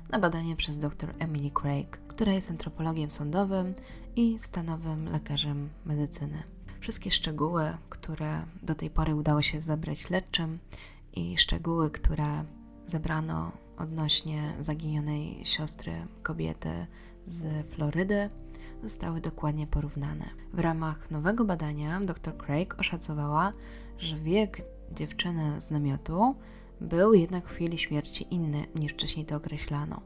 na 0.10 0.20
badanie 0.20 0.56
przez 0.56 0.80
dr 0.80 1.14
Emily 1.20 1.52
Craig, 1.52 2.00
która 2.08 2.34
jest 2.34 2.52
antropologiem 2.52 3.12
sądowym 3.12 3.74
i 4.16 4.40
stanowym 4.40 5.10
lekarzem 5.12 5.70
medycyny. 5.86 6.44
Wszystkie 6.80 7.12
szczegóły, 7.12 7.78
które 7.90 8.46
do 8.64 8.76
tej 8.76 8.90
pory 8.90 9.16
udało 9.16 9.42
się 9.42 9.62
zebrać 9.62 10.00
śledczym 10.00 10.60
i 11.14 11.38
szczegóły, 11.38 11.92
które 11.92 12.44
zebrano 12.86 13.52
odnośnie 13.78 14.54
zaginionej 14.60 15.46
siostry 15.46 16.08
kobiety 16.24 16.88
z 17.30 17.68
Florydy, 17.68 18.30
zostały 18.84 19.22
dokładnie 19.22 19.68
porównane. 19.68 20.30
W 20.54 20.60
ramach 20.60 21.12
nowego 21.12 21.46
badania 21.46 22.02
dr 22.02 22.38
Craig 22.38 22.80
oszacowała, 22.80 23.52
że 23.98 24.16
wiek 24.16 24.62
dziewczyny 24.92 25.62
z 25.62 25.72
namiotu 25.72 26.36
był 26.82 27.14
jednak 27.14 27.48
w 27.48 27.52
chwili 27.52 27.78
śmierci 27.78 28.28
inny 28.32 28.66
niż 28.76 28.94
wcześniej 28.94 29.26
to 29.26 29.36
określano. 29.36 30.02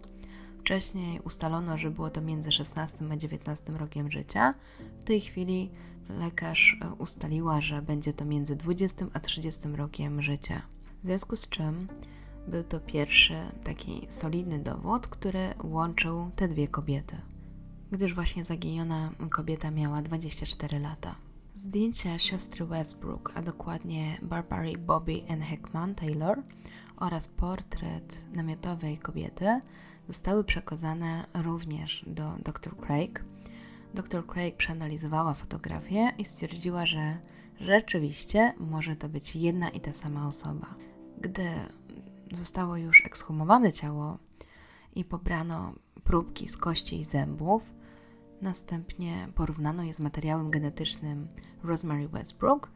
Wcześniej 0.59 1.19
ustalono, 1.19 1.77
że 1.77 1.91
było 1.91 2.09
to 2.09 2.21
między 2.21 2.51
16 2.51 3.05
a 3.11 3.17
19 3.17 3.73
rokiem 3.73 4.11
życia. 4.11 4.53
W 4.99 5.03
tej 5.03 5.21
chwili 5.21 5.69
lekarz 6.09 6.77
e, 6.81 6.93
ustaliła, 6.93 7.61
że 7.61 7.81
będzie 7.81 8.13
to 8.13 8.25
między 8.25 8.55
20 8.55 9.05
a 9.13 9.19
30 9.19 9.67
rokiem 9.67 10.21
życia. 10.21 10.61
W 11.03 11.05
związku 11.05 11.35
z 11.35 11.49
czym 11.49 11.87
był 12.47 12.63
to 12.63 12.79
pierwszy 12.79 13.35
taki 13.63 14.05
solidny 14.09 14.59
dowód, 14.59 15.07
który 15.07 15.53
łączył 15.63 16.31
te 16.35 16.47
dwie 16.47 16.67
kobiety. 16.67 17.15
Gdyż 17.91 18.13
właśnie 18.13 18.43
zaginiona 18.43 19.11
kobieta 19.29 19.71
miała 19.71 20.01
24 20.01 20.79
lata. 20.79 21.15
Zdjęcia 21.55 22.19
siostry 22.19 22.65
Westbrook, 22.65 23.31
a 23.35 23.41
dokładnie 23.41 24.17
Barbary 24.21 24.77
Bobby 24.77 25.23
N. 25.27 25.41
Heckman 25.41 25.95
Taylor 25.95 26.43
oraz 26.97 27.27
portret 27.27 28.25
namiotowej 28.33 28.97
kobiety 28.97 29.59
zostały 30.07 30.43
przekazane 30.43 31.25
również 31.33 32.05
do 32.07 32.23
dr 32.43 32.77
Craig. 32.77 33.25
Dr 33.93 34.25
Craig 34.27 34.55
przeanalizowała 34.55 35.33
fotografię 35.33 36.11
i 36.17 36.25
stwierdziła, 36.25 36.85
że 36.85 37.17
rzeczywiście 37.59 38.53
może 38.59 38.95
to 38.95 39.09
być 39.09 39.35
jedna 39.35 39.69
i 39.69 39.79
ta 39.79 39.93
sama 39.93 40.27
osoba. 40.27 40.75
Gdy 41.21 41.49
zostało 42.35 42.77
już 42.77 43.05
ekshumowane 43.05 43.73
ciało 43.73 44.17
i 44.95 45.05
pobrano 45.05 45.73
próbki 46.03 46.47
z 46.47 46.57
kości 46.57 46.99
i 46.99 47.03
zębów, 47.03 47.63
następnie 48.41 49.27
porównano 49.35 49.83
je 49.83 49.93
z 49.93 49.99
materiałem 49.99 50.51
genetycznym 50.51 51.27
Rosemary 51.63 52.07
Westbrook, 52.07 52.71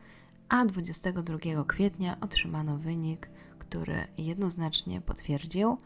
a 0.50 0.66
22 0.66 1.38
kwietnia 1.68 2.18
otrzymano 2.22 2.78
wynik, 2.78 3.30
który 3.60 4.08
jednoznacznie 4.18 5.02
potwierdził, 5.02 5.78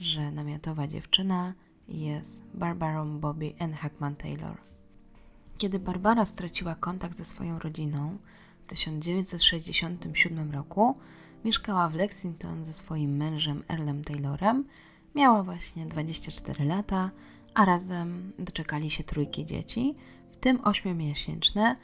że 0.00 0.30
namiotowa 0.30 0.86
dziewczyna 0.86 1.54
jest 1.88 2.42
Barbarą 2.54 3.18
Bobby 3.18 3.54
N. 3.58 3.72
Hackman 3.72 4.16
Taylor. 4.16 4.56
Kiedy 5.58 5.78
Barbara 5.78 6.24
straciła 6.24 6.74
kontakt 6.74 7.16
ze 7.16 7.24
swoją 7.24 7.58
rodziną 7.58 8.18
w 8.64 8.66
1967 8.66 10.50
roku, 10.52 10.96
mieszkała 11.44 11.88
w 11.88 11.94
Lexington 11.94 12.64
ze 12.64 12.72
swoim 12.72 13.16
mężem 13.16 13.62
Earlem 13.68 14.04
Taylorem. 14.04 14.64
Miała 15.14 15.42
właśnie 15.42 15.86
24 15.86 16.64
lata, 16.64 17.10
a 17.54 17.64
razem 17.64 18.32
doczekali 18.38 18.90
się 18.90 19.04
trójki 19.04 19.46
dzieci, 19.46 19.94
w 20.32 20.36
tym 20.36 20.64
ośmiomiesięczne, 20.64 21.76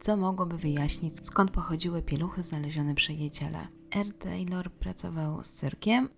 co 0.00 0.16
mogłoby 0.16 0.58
wyjaśnić 0.58 1.26
skąd 1.26 1.50
pochodziły 1.50 2.02
pieluchy 2.02 2.42
znalezione 2.42 2.94
przy 2.94 3.12
jej 3.12 3.30
ciele. 3.30 3.68
R. 3.90 4.12
Taylor 4.12 4.72
pracował 4.72 5.42
z 5.42 5.50
cyrkiem, 5.50 6.08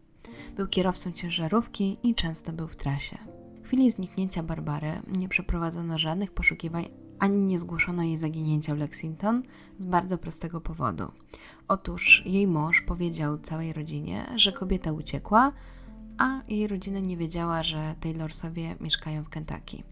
był 0.57 0.69
kierowcą 0.69 1.13
ciężarówki 1.13 1.99
i 2.03 2.15
często 2.15 2.53
był 2.53 2.69
w 2.69 2.77
trasie. 2.77 3.19
W 3.63 3.67
chwili 3.67 3.91
zniknięcia 3.91 4.43
Barbary 4.43 5.03
nie 5.09 5.29
przeprowadzono 5.29 5.99
żadnych 5.99 6.31
poszukiwań 6.31 6.89
ani 7.21 7.47
nie 7.47 7.59
zgłoszono 7.59 8.03
jej 8.03 8.17
zaginięcia 8.17 8.75
w 8.75 8.79
Lexington 8.79 9.43
z 9.79 9.85
bardzo 9.85 10.19
prostego 10.19 10.61
powodu. 10.61 11.05
Otóż 11.69 12.23
jej 12.27 12.47
mąż 12.47 12.81
powiedział 12.81 13.39
całej 13.39 13.73
rodzinie, 13.73 14.27
że 14.37 14.53
kobieta 14.53 14.93
uciekła, 14.93 15.53
a 16.19 16.41
jej 16.49 16.69
rodzina 16.69 17.01
nie 17.01 17.17
wiedziała, 17.17 17.63
że 17.63 17.95
Taylorsowie 18.01 18.77
mieszkają 18.81 19.25
w 19.25 19.29
Kentucky. 19.29 19.83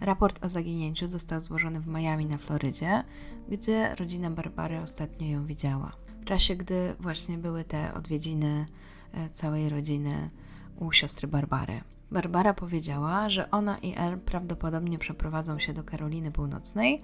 Raport 0.00 0.44
o 0.44 0.48
zaginięciu 0.48 1.06
został 1.06 1.40
złożony 1.40 1.80
w 1.80 1.86
Miami 1.86 2.26
na 2.26 2.38
Florydzie, 2.38 3.04
gdzie 3.48 3.94
rodzina 3.94 4.30
Barbary 4.30 4.80
ostatnio 4.80 5.26
ją 5.26 5.46
widziała. 5.46 5.92
W 6.20 6.24
czasie, 6.24 6.56
gdy 6.56 6.94
właśnie 7.00 7.38
były 7.38 7.64
te 7.64 7.94
odwiedziny 7.94 8.66
e, 9.12 9.30
całej 9.30 9.68
rodziny 9.68 10.28
u 10.76 10.92
siostry 10.92 11.28
Barbary. 11.28 11.80
Barbara 12.10 12.54
powiedziała, 12.54 13.30
że 13.30 13.50
ona 13.50 13.78
i 13.78 13.94
El 13.96 14.18
prawdopodobnie 14.18 14.98
przeprowadzą 14.98 15.58
się 15.58 15.72
do 15.72 15.84
Karoliny 15.84 16.32
Północnej, 16.32 17.00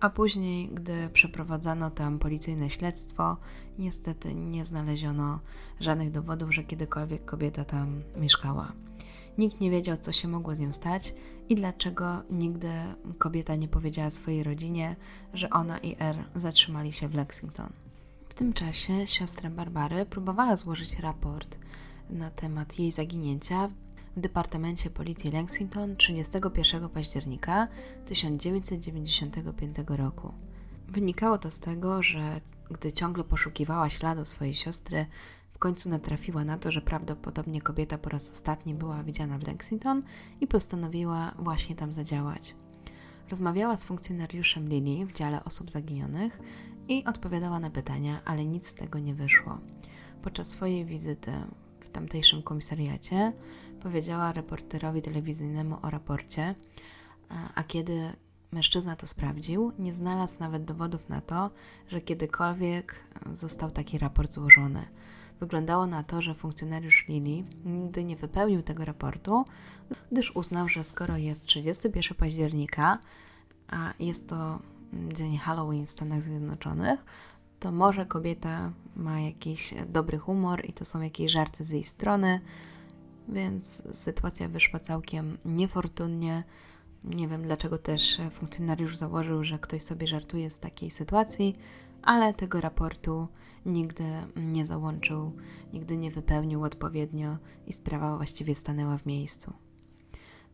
a 0.00 0.10
później, 0.10 0.68
gdy 0.68 1.08
przeprowadzano 1.12 1.90
tam 1.90 2.18
policyjne 2.18 2.70
śledztwo, 2.70 3.36
niestety 3.78 4.34
nie 4.34 4.64
znaleziono 4.64 5.40
żadnych 5.80 6.10
dowodów, 6.10 6.54
że 6.54 6.64
kiedykolwiek 6.64 7.24
kobieta 7.24 7.64
tam 7.64 8.02
mieszkała. 8.16 8.72
Nikt 9.38 9.60
nie 9.60 9.70
wiedział, 9.70 9.96
co 9.96 10.12
się 10.12 10.28
mogło 10.28 10.54
z 10.54 10.60
nią 10.60 10.72
stać 10.72 11.14
i 11.48 11.54
dlaczego 11.54 12.22
nigdy 12.30 12.70
kobieta 13.18 13.54
nie 13.54 13.68
powiedziała 13.68 14.10
swojej 14.10 14.42
rodzinie, 14.42 14.96
że 15.32 15.50
ona 15.50 15.78
i 15.78 15.96
Er 15.98 16.16
zatrzymali 16.34 16.92
się 16.92 17.08
w 17.08 17.14
Lexington. 17.14 17.72
W 18.28 18.34
tym 18.34 18.52
czasie 18.52 19.06
siostra 19.06 19.50
Barbary 19.50 20.06
próbowała 20.06 20.56
złożyć 20.56 20.98
raport 20.98 21.58
na 22.10 22.30
temat 22.30 22.78
jej 22.78 22.90
zaginięcia 22.90 23.68
w 24.16 24.20
Departamencie 24.20 24.90
Policji 24.90 25.30
Lexington 25.30 25.96
31 25.96 26.88
października 26.88 27.68
1995 28.06 29.76
roku. 29.88 30.32
Wynikało 30.88 31.38
to 31.38 31.50
z 31.50 31.60
tego, 31.60 32.02
że 32.02 32.40
gdy 32.70 32.92
ciągle 32.92 33.24
poszukiwała 33.24 33.90
śladu 33.90 34.24
swojej 34.24 34.54
siostry, 34.54 35.06
w 35.52 35.58
końcu 35.58 35.90
natrafiła 35.90 36.44
na 36.44 36.58
to, 36.58 36.70
że 36.70 36.80
prawdopodobnie 36.80 37.62
kobieta 37.62 37.98
po 37.98 38.10
raz 38.10 38.30
ostatni 38.30 38.74
była 38.74 39.02
widziana 39.02 39.38
w 39.38 39.46
Lexington 39.46 40.02
i 40.40 40.46
postanowiła 40.46 41.34
właśnie 41.38 41.76
tam 41.76 41.92
zadziałać. 41.92 42.54
Rozmawiała 43.30 43.76
z 43.76 43.84
funkcjonariuszem 43.84 44.68
Lily 44.68 45.06
w 45.06 45.12
dziale 45.12 45.44
osób 45.44 45.70
zaginionych 45.70 46.40
i 46.88 47.04
odpowiadała 47.04 47.60
na 47.60 47.70
pytania, 47.70 48.20
ale 48.24 48.44
nic 48.44 48.66
z 48.66 48.74
tego 48.74 48.98
nie 48.98 49.14
wyszło. 49.14 49.58
Podczas 50.22 50.50
swojej 50.50 50.84
wizyty 50.84 51.32
w 51.80 51.88
tamtejszym 51.88 52.42
komisariacie 52.42 53.32
powiedziała 53.84 54.32
reporterowi 54.32 55.02
telewizyjnemu 55.02 55.78
o 55.82 55.90
raporcie, 55.90 56.54
a 57.54 57.62
kiedy 57.62 58.12
mężczyzna 58.52 58.96
to 58.96 59.06
sprawdził, 59.06 59.72
nie 59.78 59.92
znalazł 59.92 60.36
nawet 60.40 60.64
dowodów 60.64 61.08
na 61.08 61.20
to, 61.20 61.50
że 61.88 62.00
kiedykolwiek 62.00 62.94
został 63.32 63.70
taki 63.70 63.98
raport 63.98 64.32
złożony. 64.32 64.86
Wyglądało 65.40 65.86
na 65.86 66.02
to, 66.02 66.22
że 66.22 66.34
funkcjonariusz 66.34 67.08
Lili 67.08 67.44
nigdy 67.64 68.04
nie 68.04 68.16
wypełnił 68.16 68.62
tego 68.62 68.84
raportu, 68.84 69.44
gdyż 70.12 70.36
uznał, 70.36 70.68
że 70.68 70.84
skoro 70.84 71.16
jest 71.16 71.46
31 71.46 72.16
października, 72.16 72.98
a 73.68 73.94
jest 73.98 74.28
to 74.28 74.58
dzień 75.12 75.36
Halloween 75.36 75.86
w 75.86 75.90
Stanach 75.90 76.22
Zjednoczonych, 76.22 77.04
to 77.60 77.72
może 77.72 78.06
kobieta 78.06 78.72
ma 78.96 79.20
jakiś 79.20 79.74
dobry 79.88 80.18
humor 80.18 80.64
i 80.64 80.72
to 80.72 80.84
są 80.84 81.00
jakieś 81.00 81.32
żarty 81.32 81.64
z 81.64 81.70
jej 81.70 81.84
strony, 81.84 82.40
więc 83.28 83.82
sytuacja 83.92 84.48
wyszła 84.48 84.80
całkiem 84.80 85.38
niefortunnie. 85.44 86.44
Nie 87.04 87.28
wiem 87.28 87.42
dlaczego 87.42 87.78
też 87.78 88.20
funkcjonariusz 88.30 88.96
założył, 88.96 89.44
że 89.44 89.58
ktoś 89.58 89.82
sobie 89.82 90.06
żartuje 90.06 90.50
z 90.50 90.60
takiej 90.60 90.90
sytuacji, 90.90 91.56
ale 92.02 92.34
tego 92.34 92.60
raportu 92.60 93.28
nigdy 93.66 94.04
nie 94.36 94.66
załączył, 94.66 95.32
nigdy 95.72 95.96
nie 95.96 96.10
wypełnił 96.10 96.64
odpowiednio 96.64 97.36
i 97.66 97.72
sprawa 97.72 98.16
właściwie 98.16 98.54
stanęła 98.54 98.98
w 98.98 99.06
miejscu. 99.06 99.52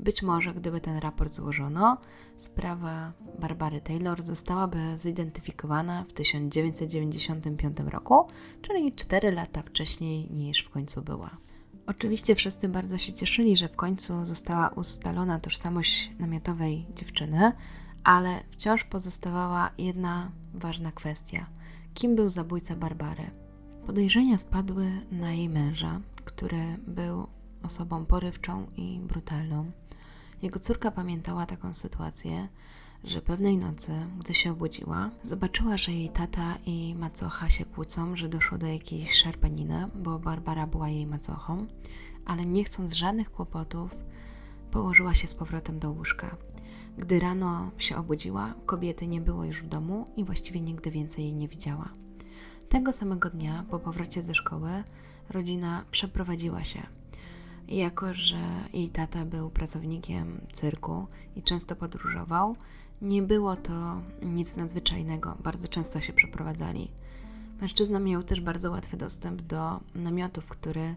Być 0.00 0.22
może, 0.22 0.54
gdyby 0.54 0.80
ten 0.80 0.98
raport 0.98 1.33
złożono, 1.33 1.98
sprawa 2.37 3.12
Barbary 3.38 3.80
Taylor 3.80 4.22
zostałaby 4.22 4.78
zidentyfikowana 4.98 6.04
w 6.09 6.12
1995 6.12 7.76
roku, 7.80 8.26
czyli 8.62 8.92
4 8.92 9.33
lata 9.33 9.62
wcześniej 9.62 10.30
niż 10.30 10.64
w 10.64 10.70
końcu 10.70 11.02
była. 11.02 11.37
Oczywiście 11.90 12.35
wszyscy 12.35 12.68
bardzo 12.68 12.98
się 12.98 13.12
cieszyli, 13.12 13.57
że 13.57 13.68
w 13.68 13.76
końcu 13.76 14.24
została 14.24 14.68
ustalona 14.68 15.40
tożsamość 15.40 16.11
namiotowej 16.18 16.87
dziewczyny, 16.96 17.53
ale 18.05 18.40
wciąż 18.50 18.85
pozostawała 18.85 19.70
jedna 19.79 20.31
ważna 20.55 20.92
kwestia: 20.92 21.46
kim 21.94 22.16
był 22.16 22.31
zabójca 22.31 22.76
Barbary? 22.76 23.31
Podejrzenia 23.87 24.38
spadły 24.38 24.87
na 25.12 25.33
jej 25.33 25.48
męża, 25.48 26.00
który 26.24 26.79
był 26.87 27.26
osobą 27.62 28.07
porywczą 28.07 28.66
i 28.76 29.00
brutalną. 29.00 29.70
Jego 30.42 30.59
córka 30.59 30.90
pamiętała 30.90 31.46
taką 31.46 31.74
sytuację, 31.74 32.48
że 33.05 33.23
pewnej 33.23 33.57
nocy, 33.57 33.93
gdy 34.19 34.35
się 34.35 34.53
obudziła, 34.53 35.11
zobaczyła, 35.25 35.77
że 35.77 35.93
jej 35.93 36.09
tata 36.09 36.59
i 36.67 36.95
macocha 36.95 37.49
się 37.49 37.65
kłócą, 37.65 38.17
że 38.17 38.29
doszło 38.29 38.59
do 38.59 38.67
jakiejś 38.67 39.15
szarpaniny, 39.15 39.87
bo 39.95 40.19
Barbara 40.19 40.67
była 40.67 40.89
jej 40.89 41.07
macochą, 41.07 41.67
ale 42.25 42.45
nie 42.45 42.65
chcąc 42.65 42.93
żadnych 42.93 43.31
kłopotów, 43.31 43.91
położyła 44.71 45.15
się 45.15 45.27
z 45.27 45.35
powrotem 45.35 45.79
do 45.79 45.91
łóżka. 45.91 46.37
Gdy 46.99 47.21
rano 47.21 47.71
się 47.79 47.97
obudziła, 47.97 48.55
kobiety 48.67 49.07
nie 49.07 49.21
było 49.21 49.45
już 49.45 49.63
w 49.63 49.69
domu 49.69 50.05
i 50.17 50.25
właściwie 50.25 50.61
nigdy 50.61 50.91
więcej 50.91 51.25
jej 51.25 51.35
nie 51.35 51.49
widziała. 51.49 51.89
Tego 52.69 52.93
samego 52.93 53.31
dnia, 53.31 53.65
po 53.71 53.79
powrocie 53.79 54.23
ze 54.23 54.35
szkoły, 54.35 54.85
rodzina 55.31 55.85
przeprowadziła 55.91 56.65
się. 56.65 56.83
Jako, 57.69 58.15
że 58.15 58.41
jej 58.73 58.89
tata 58.89 59.25
był 59.25 59.51
pracownikiem 59.51 60.41
cyrku 60.53 61.07
i 61.37 61.43
często 61.43 61.77
podróżował, 61.77 62.57
nie 63.03 63.23
było 63.23 63.57
to 63.57 64.01
nic 64.23 64.57
nadzwyczajnego. 64.57 65.37
Bardzo 65.43 65.69
często 65.69 66.01
się 66.01 66.13
przeprowadzali. 66.13 66.91
Mężczyzna 67.61 67.99
miał 67.99 68.23
też 68.23 68.41
bardzo 68.41 68.71
łatwy 68.71 68.97
dostęp 68.97 69.43
do 69.43 69.81
namiotu, 69.95 70.41
w 70.41 70.49
który 70.49 70.95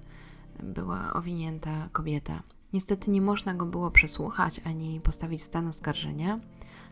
była 0.64 1.14
owinięta 1.14 1.90
kobieta. 1.92 2.44
Niestety 2.74 3.12
nie 3.12 3.22
można 3.22 3.54
go 3.54 3.66
było 3.66 3.92
przesłuchać 3.92 4.62
ani 4.64 5.00
postawić 5.02 5.42
stanu 5.42 5.70
oskarżenia, 5.70 6.40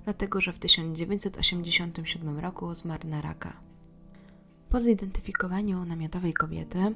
dlatego 0.04 0.41
że 0.41 0.54
w 0.54 0.60
1987 0.60 2.39
roku 2.39 2.74
zmarł 2.74 3.08
na 3.08 3.21
raka. 3.21 3.54
Po 4.69 4.82
zidentyfikowaniu 4.82 5.86
namiotowej 5.86 6.34
kobiety 6.34 6.95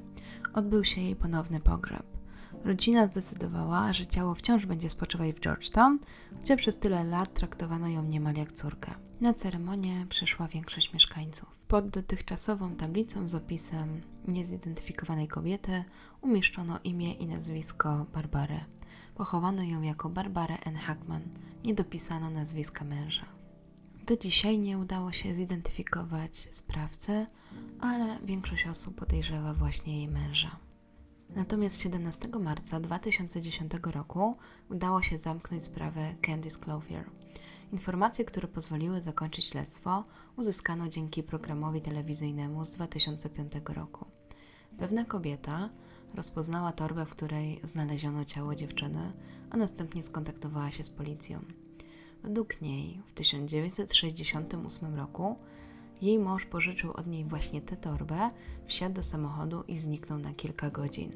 odbył 0.54 0.84
się 0.84 1.02
jej 1.02 1.16
ponowny 1.16 1.60
pogrzeb. 1.60 2.15
Rodzina 2.64 3.08
zdecydowała, 3.08 3.94
że 3.94 4.06
ciało 4.06 4.36
wciąż 4.36 4.66
będzie 4.66 4.90
spoczywać 4.90 5.36
w 5.36 5.40
Georgetown, 5.40 6.00
gdzie 6.42 6.58
przez 6.58 6.80
tyle 6.80 7.04
lat 7.04 7.34
traktowano 7.34 7.88
ją 7.88 8.04
niemal 8.04 8.36
jak 8.36 8.52
córkę. 8.52 8.94
Na 9.22 9.34
ceremonię 9.34 10.06
przyszła 10.10 10.48
większość 10.48 10.94
mieszkańców. 10.94 11.56
Pod 11.68 11.90
dotychczasową 11.90 12.76
tablicą 12.76 13.28
z 13.28 13.36
opisem 13.36 14.02
niezidentyfikowanej 14.28 15.28
kobiety 15.28 15.84
umieszczono 16.22 16.80
imię 16.84 17.14
i 17.14 17.28
nazwisko 17.28 18.06
Barbary. 18.14 18.60
Pochowano 19.16 19.64
ją 19.64 19.82
jako 19.82 20.10
Barbarę 20.10 20.58
N. 20.66 20.76
Hackman. 20.76 21.22
Nie 21.64 21.74
dopisano 21.74 22.30
nazwiska 22.30 22.86
męża. 22.86 23.26
Do 24.08 24.18
dzisiaj 24.18 24.60
nie 24.60 24.78
udało 24.78 25.12
się 25.12 25.36
zidentyfikować 25.36 26.50
sprawcy, 26.52 27.26
ale 27.80 28.20
większość 28.26 28.68
osób 28.68 28.96
podejrzewa 28.96 29.54
właśnie 29.54 29.98
jej 29.98 30.08
męża. 30.08 30.65
Natomiast 31.36 31.82
17 31.82 32.30
marca 32.40 32.80
2010 32.80 33.72
roku 33.84 34.36
udało 34.70 35.02
się 35.02 35.18
zamknąć 35.18 35.64
sprawę 35.64 36.16
Candice 36.22 36.60
Clothier. 36.60 37.10
Informacje, 37.72 38.26
które 38.26 38.48
pozwoliły 38.48 39.02
zakończyć 39.02 39.46
śledztwo, 39.46 40.04
uzyskano 40.38 40.90
dzięki 40.90 41.24
programowi 41.24 41.82
telewizyjnemu 41.82 42.66
z 42.66 42.72
2005 42.72 43.54
roku. 43.68 44.06
Pewna 44.80 45.06
kobieta 45.06 45.70
rozpoznała 46.14 46.72
torbę, 46.72 47.06
w 47.06 47.10
której 47.10 47.60
znaleziono 47.64 48.26
ciało 48.26 48.56
dziewczyny, 48.56 49.12
a 49.50 49.58
następnie 49.58 50.04
skontaktowała 50.04 50.72
się 50.72 50.84
z 50.84 50.90
policją. 50.90 51.40
Według 52.24 52.62
niej 52.62 53.02
w 53.08 53.14
1968 53.14 54.96
roku 54.96 55.36
jej 56.02 56.20
mąż 56.20 56.46
pożyczył 56.46 56.92
od 56.92 57.08
niej 57.08 57.26
właśnie 57.26 57.62
tę 57.62 57.78
torbę, 57.78 58.30
wsiadł 58.68 58.96
do 58.96 59.04
samochodu 59.04 59.64
i 59.68 59.78
zniknął 59.78 60.20
na 60.20 60.34
kilka 60.34 60.70
godzin. 60.70 61.12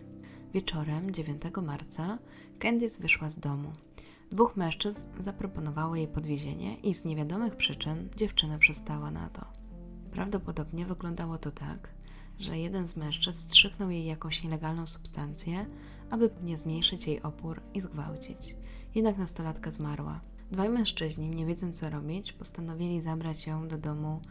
Wieczorem 0.53 1.11
9 1.11 1.41
marca 1.63 2.17
Candice 2.59 3.01
wyszła 3.01 3.29
z 3.29 3.39
domu. 3.39 3.71
Dwóch 4.31 4.57
mężczyzn 4.57 5.07
zaproponowało 5.19 5.95
jej 5.95 6.07
podwiezienie 6.07 6.75
i 6.75 6.93
z 6.93 7.05
niewiadomych 7.05 7.55
przyczyn 7.55 8.09
dziewczyna 8.15 8.57
przystała 8.57 9.11
na 9.11 9.29
to. 9.29 9.45
Prawdopodobnie 10.11 10.85
wyglądało 10.85 11.37
to 11.37 11.51
tak, 11.51 11.89
że 12.39 12.59
jeden 12.59 12.87
z 12.87 12.95
mężczyzn 12.95 13.41
wstrzyknął 13.41 13.89
jej 13.89 14.05
jakąś 14.05 14.43
nielegalną 14.43 14.85
substancję, 14.85 15.65
aby 16.09 16.29
nie 16.43 16.57
zmniejszyć 16.57 17.07
jej 17.07 17.21
opór 17.21 17.61
i 17.73 17.81
zgwałcić. 17.81 18.55
Jednak 18.95 19.17
nastolatka 19.17 19.71
zmarła. 19.71 20.19
Dwaj 20.51 20.69
mężczyźni, 20.69 21.29
nie 21.29 21.45
wiedząc 21.45 21.79
co 21.79 21.89
robić, 21.89 22.33
postanowili 22.33 23.01
zabrać 23.01 23.47
ją 23.47 23.67
do 23.67 23.77
domu 23.77 24.21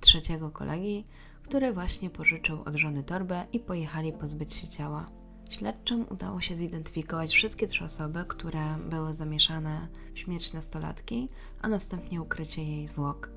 trzeciego 0.00 0.50
kolegi, 0.50 1.04
który 1.42 1.72
właśnie 1.72 2.10
pożyczył 2.10 2.62
od 2.62 2.76
żony 2.76 3.04
torbę 3.04 3.46
i 3.52 3.60
pojechali 3.60 4.12
pozbyć 4.12 4.54
się 4.54 4.68
ciała. 4.68 5.06
Śledczym 5.50 6.06
udało 6.10 6.40
się 6.40 6.56
zidentyfikować 6.56 7.32
wszystkie 7.32 7.66
trzy 7.66 7.84
osoby, 7.84 8.24
które 8.28 8.78
były 8.90 9.12
zamieszane 9.12 9.88
w 10.14 10.18
śmierć 10.18 10.52
nastolatki, 10.52 11.28
a 11.62 11.68
następnie 11.68 12.22
ukrycie 12.22 12.64
jej 12.64 12.88
zwłok. 12.88 13.30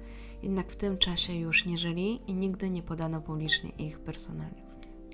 Jednak 0.43 0.71
w 0.71 0.75
tym 0.75 0.97
czasie 0.97 1.33
już 1.33 1.65
nie 1.65 1.77
żyli 1.77 2.19
i 2.27 2.33
nigdy 2.33 2.69
nie 2.69 2.83
podano 2.83 3.21
publicznie 3.21 3.69
ich 3.69 3.99
personaliów. 3.99 4.69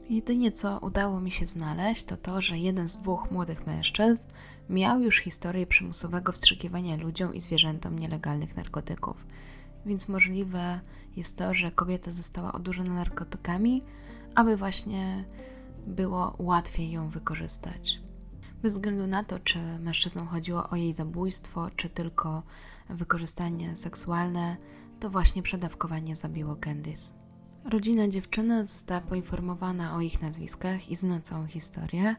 Jedynie 0.10 0.52
co 0.52 0.80
udało 0.80 1.22
mi 1.22 1.32
się 1.32 1.46
znaleźć, 1.46 2.06
to 2.06 2.18
to, 2.18 2.42
że 2.42 2.58
jeden 2.58 2.88
z 2.88 2.98
dwóch 2.98 3.32
młodych 3.32 3.68
mężczyzn 3.68 4.24
miał 4.70 5.02
już 5.02 5.18
historię 5.18 5.68
przymusowego 5.68 6.32
wstrzykiwania 6.32 6.96
ludziom 6.96 7.36
i 7.36 7.42
zwierzętom 7.42 8.00
nielegalnych 8.00 8.56
narkotyków. 8.56 9.26
Więc 9.86 10.10
możliwe 10.10 10.80
jest 11.16 11.38
to, 11.38 11.54
że 11.54 11.72
kobieta 11.72 12.12
została 12.12 12.54
odurzona 12.54 12.94
narkotykami, 12.94 13.82
aby 14.36 14.58
właśnie 14.58 15.26
było 15.88 16.36
łatwiej 16.40 16.92
ją 16.92 17.10
wykorzystać. 17.10 18.00
Bez 18.62 18.74
względu 18.74 19.08
na 19.08 19.24
to, 19.24 19.40
czy 19.40 19.60
mężczyznom 19.80 20.28
chodziło 20.28 20.70
o 20.70 20.76
jej 20.76 20.94
zabójstwo, 20.94 21.70
czy 21.76 21.90
tylko 21.90 22.44
wykorzystanie 22.90 23.76
seksualne, 23.76 24.58
to 25.00 25.10
właśnie 25.10 25.44
przedawkowanie 25.44 26.16
zabiło 26.16 26.56
Candice. 26.56 27.14
Rodzina 27.66 28.08
dziewczyny 28.08 28.66
została 28.66 29.02
poinformowana 29.02 29.96
o 29.96 30.02
ich 30.02 30.22
nazwiskach 30.22 30.90
i 30.90 30.96
zna 30.96 31.22
całą 31.22 31.48
historię, 31.48 32.16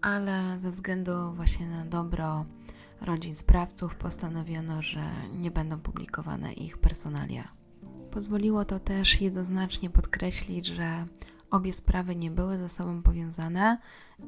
ale 0.00 0.60
ze 0.60 0.70
względu 0.70 1.32
właśnie 1.32 1.66
na 1.66 1.84
dobro 1.84 2.44
rodzin 3.00 3.36
sprawców 3.36 3.94
postanowiono, 3.94 4.82
że 4.82 5.10
nie 5.34 5.50
będą 5.50 5.80
publikowane 5.80 6.52
ich 6.52 6.78
personalia. 6.78 7.48
Pozwoliło 8.10 8.64
to 8.64 8.80
też 8.80 9.20
jednoznacznie 9.20 9.90
podkreślić, 9.90 10.66
że 10.66 11.06
obie 11.50 11.72
sprawy 11.72 12.16
nie 12.16 12.30
były 12.30 12.58
ze 12.58 12.68
sobą 12.68 13.02
powiązane 13.02 13.78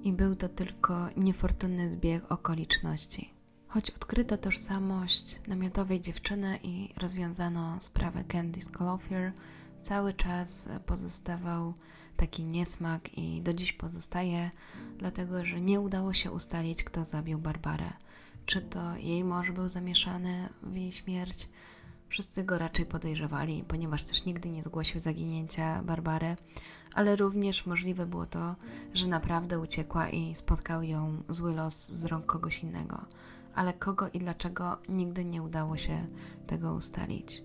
i 0.02 0.12
był 0.12 0.36
to 0.36 0.48
tylko 0.48 1.08
niefortunny 1.16 1.92
zbieg 1.92 2.32
okoliczności. 2.32 3.30
Choć 3.68 3.90
odkryto 3.90 4.38
tożsamość 4.38 5.40
namiotowej 5.48 6.00
dziewczyny 6.00 6.58
i 6.62 6.94
rozwiązano 6.96 7.76
sprawę 7.80 8.24
Candice 8.24 8.72
Clothier, 8.72 9.32
cały 9.80 10.14
czas 10.14 10.68
pozostawał 10.86 11.74
taki 12.16 12.44
niesmak 12.44 13.18
i 13.18 13.42
do 13.42 13.54
dziś 13.54 13.72
pozostaje, 13.72 14.50
dlatego 14.98 15.44
że 15.44 15.60
nie 15.60 15.80
udało 15.80 16.12
się 16.12 16.30
ustalić, 16.30 16.84
kto 16.84 17.04
zabił 17.04 17.38
Barbarę. 17.38 17.92
Czy 18.48 18.60
to 18.60 18.96
jej 18.96 19.24
mąż 19.24 19.50
był 19.50 19.68
zamieszany 19.68 20.48
w 20.62 20.76
jej 20.76 20.92
śmierć? 20.92 21.48
Wszyscy 22.08 22.44
go 22.44 22.58
raczej 22.58 22.86
podejrzewali, 22.86 23.64
ponieważ 23.68 24.04
też 24.04 24.24
nigdy 24.24 24.48
nie 24.50 24.62
zgłosił 24.62 25.00
zaginięcia 25.00 25.82
Barbary, 25.82 26.36
ale 26.94 27.16
również 27.16 27.66
możliwe 27.66 28.06
było 28.06 28.26
to, 28.26 28.56
że 28.94 29.06
naprawdę 29.06 29.58
uciekła 29.58 30.08
i 30.08 30.36
spotkał 30.36 30.82
ją 30.82 31.22
zły 31.28 31.54
los 31.54 31.88
z 31.88 32.04
rąk 32.04 32.26
kogoś 32.26 32.62
innego. 32.62 33.04
Ale 33.54 33.72
kogo 33.72 34.08
i 34.08 34.18
dlaczego 34.18 34.78
nigdy 34.88 35.24
nie 35.24 35.42
udało 35.42 35.76
się 35.76 36.06
tego 36.46 36.74
ustalić. 36.74 37.42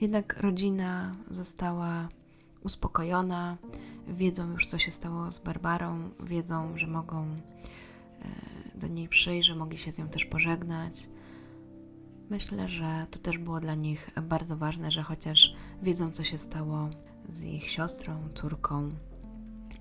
Jednak 0.00 0.40
rodzina 0.40 1.14
została 1.30 2.08
uspokojona, 2.62 3.56
wiedzą 4.08 4.50
już, 4.50 4.66
co 4.66 4.78
się 4.78 4.90
stało 4.90 5.30
z 5.32 5.38
Barbarą, 5.38 6.10
wiedzą, 6.20 6.78
że 6.78 6.86
mogą 6.86 7.26
e, 8.22 8.65
do 8.76 8.86
niej 8.86 9.08
przyjść, 9.08 9.48
że 9.48 9.54
mogli 9.54 9.78
się 9.78 9.92
z 9.92 9.98
nią 9.98 10.08
też 10.08 10.24
pożegnać. 10.24 11.08
Myślę, 12.30 12.68
że 12.68 13.06
to 13.10 13.18
też 13.18 13.38
było 13.38 13.60
dla 13.60 13.74
nich 13.74 14.10
bardzo 14.22 14.56
ważne, 14.56 14.90
że 14.90 15.02
chociaż 15.02 15.54
wiedzą, 15.82 16.10
co 16.10 16.24
się 16.24 16.38
stało 16.38 16.90
z 17.28 17.44
ich 17.44 17.70
siostrą, 17.70 18.28
córką 18.34 18.90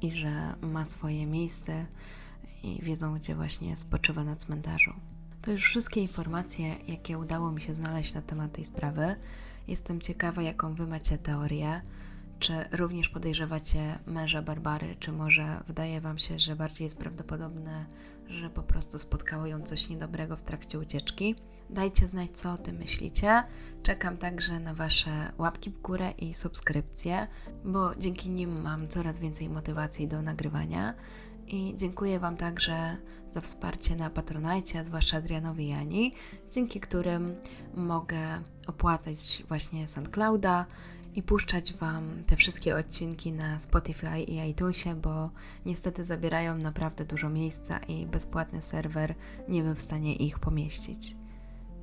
i 0.01 0.11
że 0.11 0.55
ma 0.61 0.85
swoje 0.85 1.25
miejsce 1.25 1.85
i 2.63 2.81
wiedzą, 2.81 3.15
gdzie 3.15 3.35
właśnie 3.35 3.77
spoczywa 3.77 4.23
na 4.23 4.35
cmentarzu. 4.35 4.93
To 5.41 5.51
już 5.51 5.63
wszystkie 5.63 6.01
informacje, 6.01 6.75
jakie 6.87 7.17
udało 7.17 7.51
mi 7.51 7.61
się 7.61 7.73
znaleźć 7.73 8.13
na 8.13 8.21
temat 8.21 8.51
tej 8.51 8.65
sprawy. 8.65 9.15
Jestem 9.67 10.01
ciekawa, 10.01 10.41
jaką 10.41 10.73
Wy 10.73 10.87
macie 10.87 11.17
teorię. 11.17 11.81
Czy 12.39 12.53
również 12.71 13.09
podejrzewacie 13.09 13.99
męża 14.05 14.41
Barbary, 14.41 14.95
czy 14.99 15.11
może 15.11 15.63
wydaje 15.67 16.01
Wam 16.01 16.17
się, 16.17 16.39
że 16.39 16.55
bardziej 16.55 16.85
jest 16.85 16.99
prawdopodobne, 16.99 17.85
że 18.27 18.49
po 18.49 18.63
prostu 18.63 18.99
spotkało 18.99 19.45
ją 19.45 19.61
coś 19.61 19.89
niedobrego 19.89 20.35
w 20.35 20.41
trakcie 20.41 20.79
ucieczki? 20.79 21.35
Dajcie 21.69 22.07
znać, 22.07 22.31
co 22.31 22.53
o 22.53 22.57
tym 22.57 22.75
myślicie. 22.75 23.43
Czekam 23.83 24.17
także 24.17 24.59
na 24.59 24.73
Wasze 24.73 25.31
łapki 25.37 25.69
w 25.69 25.81
górę 25.81 26.11
i 26.11 26.33
subskrypcje, 26.33 27.27
bo 27.65 27.95
dzięki 27.95 28.29
nim 28.29 28.61
mam 28.61 28.87
coraz 28.87 29.19
więcej 29.19 29.49
motywacji 29.49 30.07
do 30.07 30.21
nagrywania. 30.21 30.93
I 31.47 31.73
dziękuję 31.77 32.19
Wam 32.19 32.37
także 32.37 32.97
za 33.31 33.41
wsparcie 33.41 33.95
na 33.95 34.09
Patronajcie, 34.09 34.83
zwłaszcza 34.83 35.17
Adrianowi 35.17 35.69
i 35.69 35.73
Ani, 35.73 36.13
dzięki 36.51 36.79
którym 36.79 37.35
mogę 37.75 38.19
opłacać 38.67 39.43
właśnie 39.47 39.87
SoundClouda 39.87 40.65
i 41.15 41.23
puszczać 41.23 41.73
Wam 41.73 42.23
te 42.27 42.35
wszystkie 42.35 42.75
odcinki 42.75 43.31
na 43.31 43.59
Spotify 43.59 44.19
i 44.19 44.49
iTunesie, 44.49 44.95
bo 44.95 45.29
niestety 45.65 46.05
zabierają 46.05 46.57
naprawdę 46.57 47.05
dużo 47.05 47.29
miejsca 47.29 47.77
i 47.77 48.05
bezpłatny 48.05 48.61
serwer 48.61 49.15
nie 49.47 49.63
był 49.63 49.75
w 49.75 49.81
stanie 49.81 50.15
ich 50.15 50.39
pomieścić. 50.39 51.15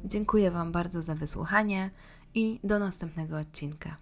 Dziękuję 0.04 0.50
Wam 0.50 0.72
bardzo 0.72 1.02
za 1.02 1.14
wysłuchanie 1.14 1.90
i 2.34 2.60
do 2.64 2.78
następnego 2.78 3.38
odcinka. 3.38 3.96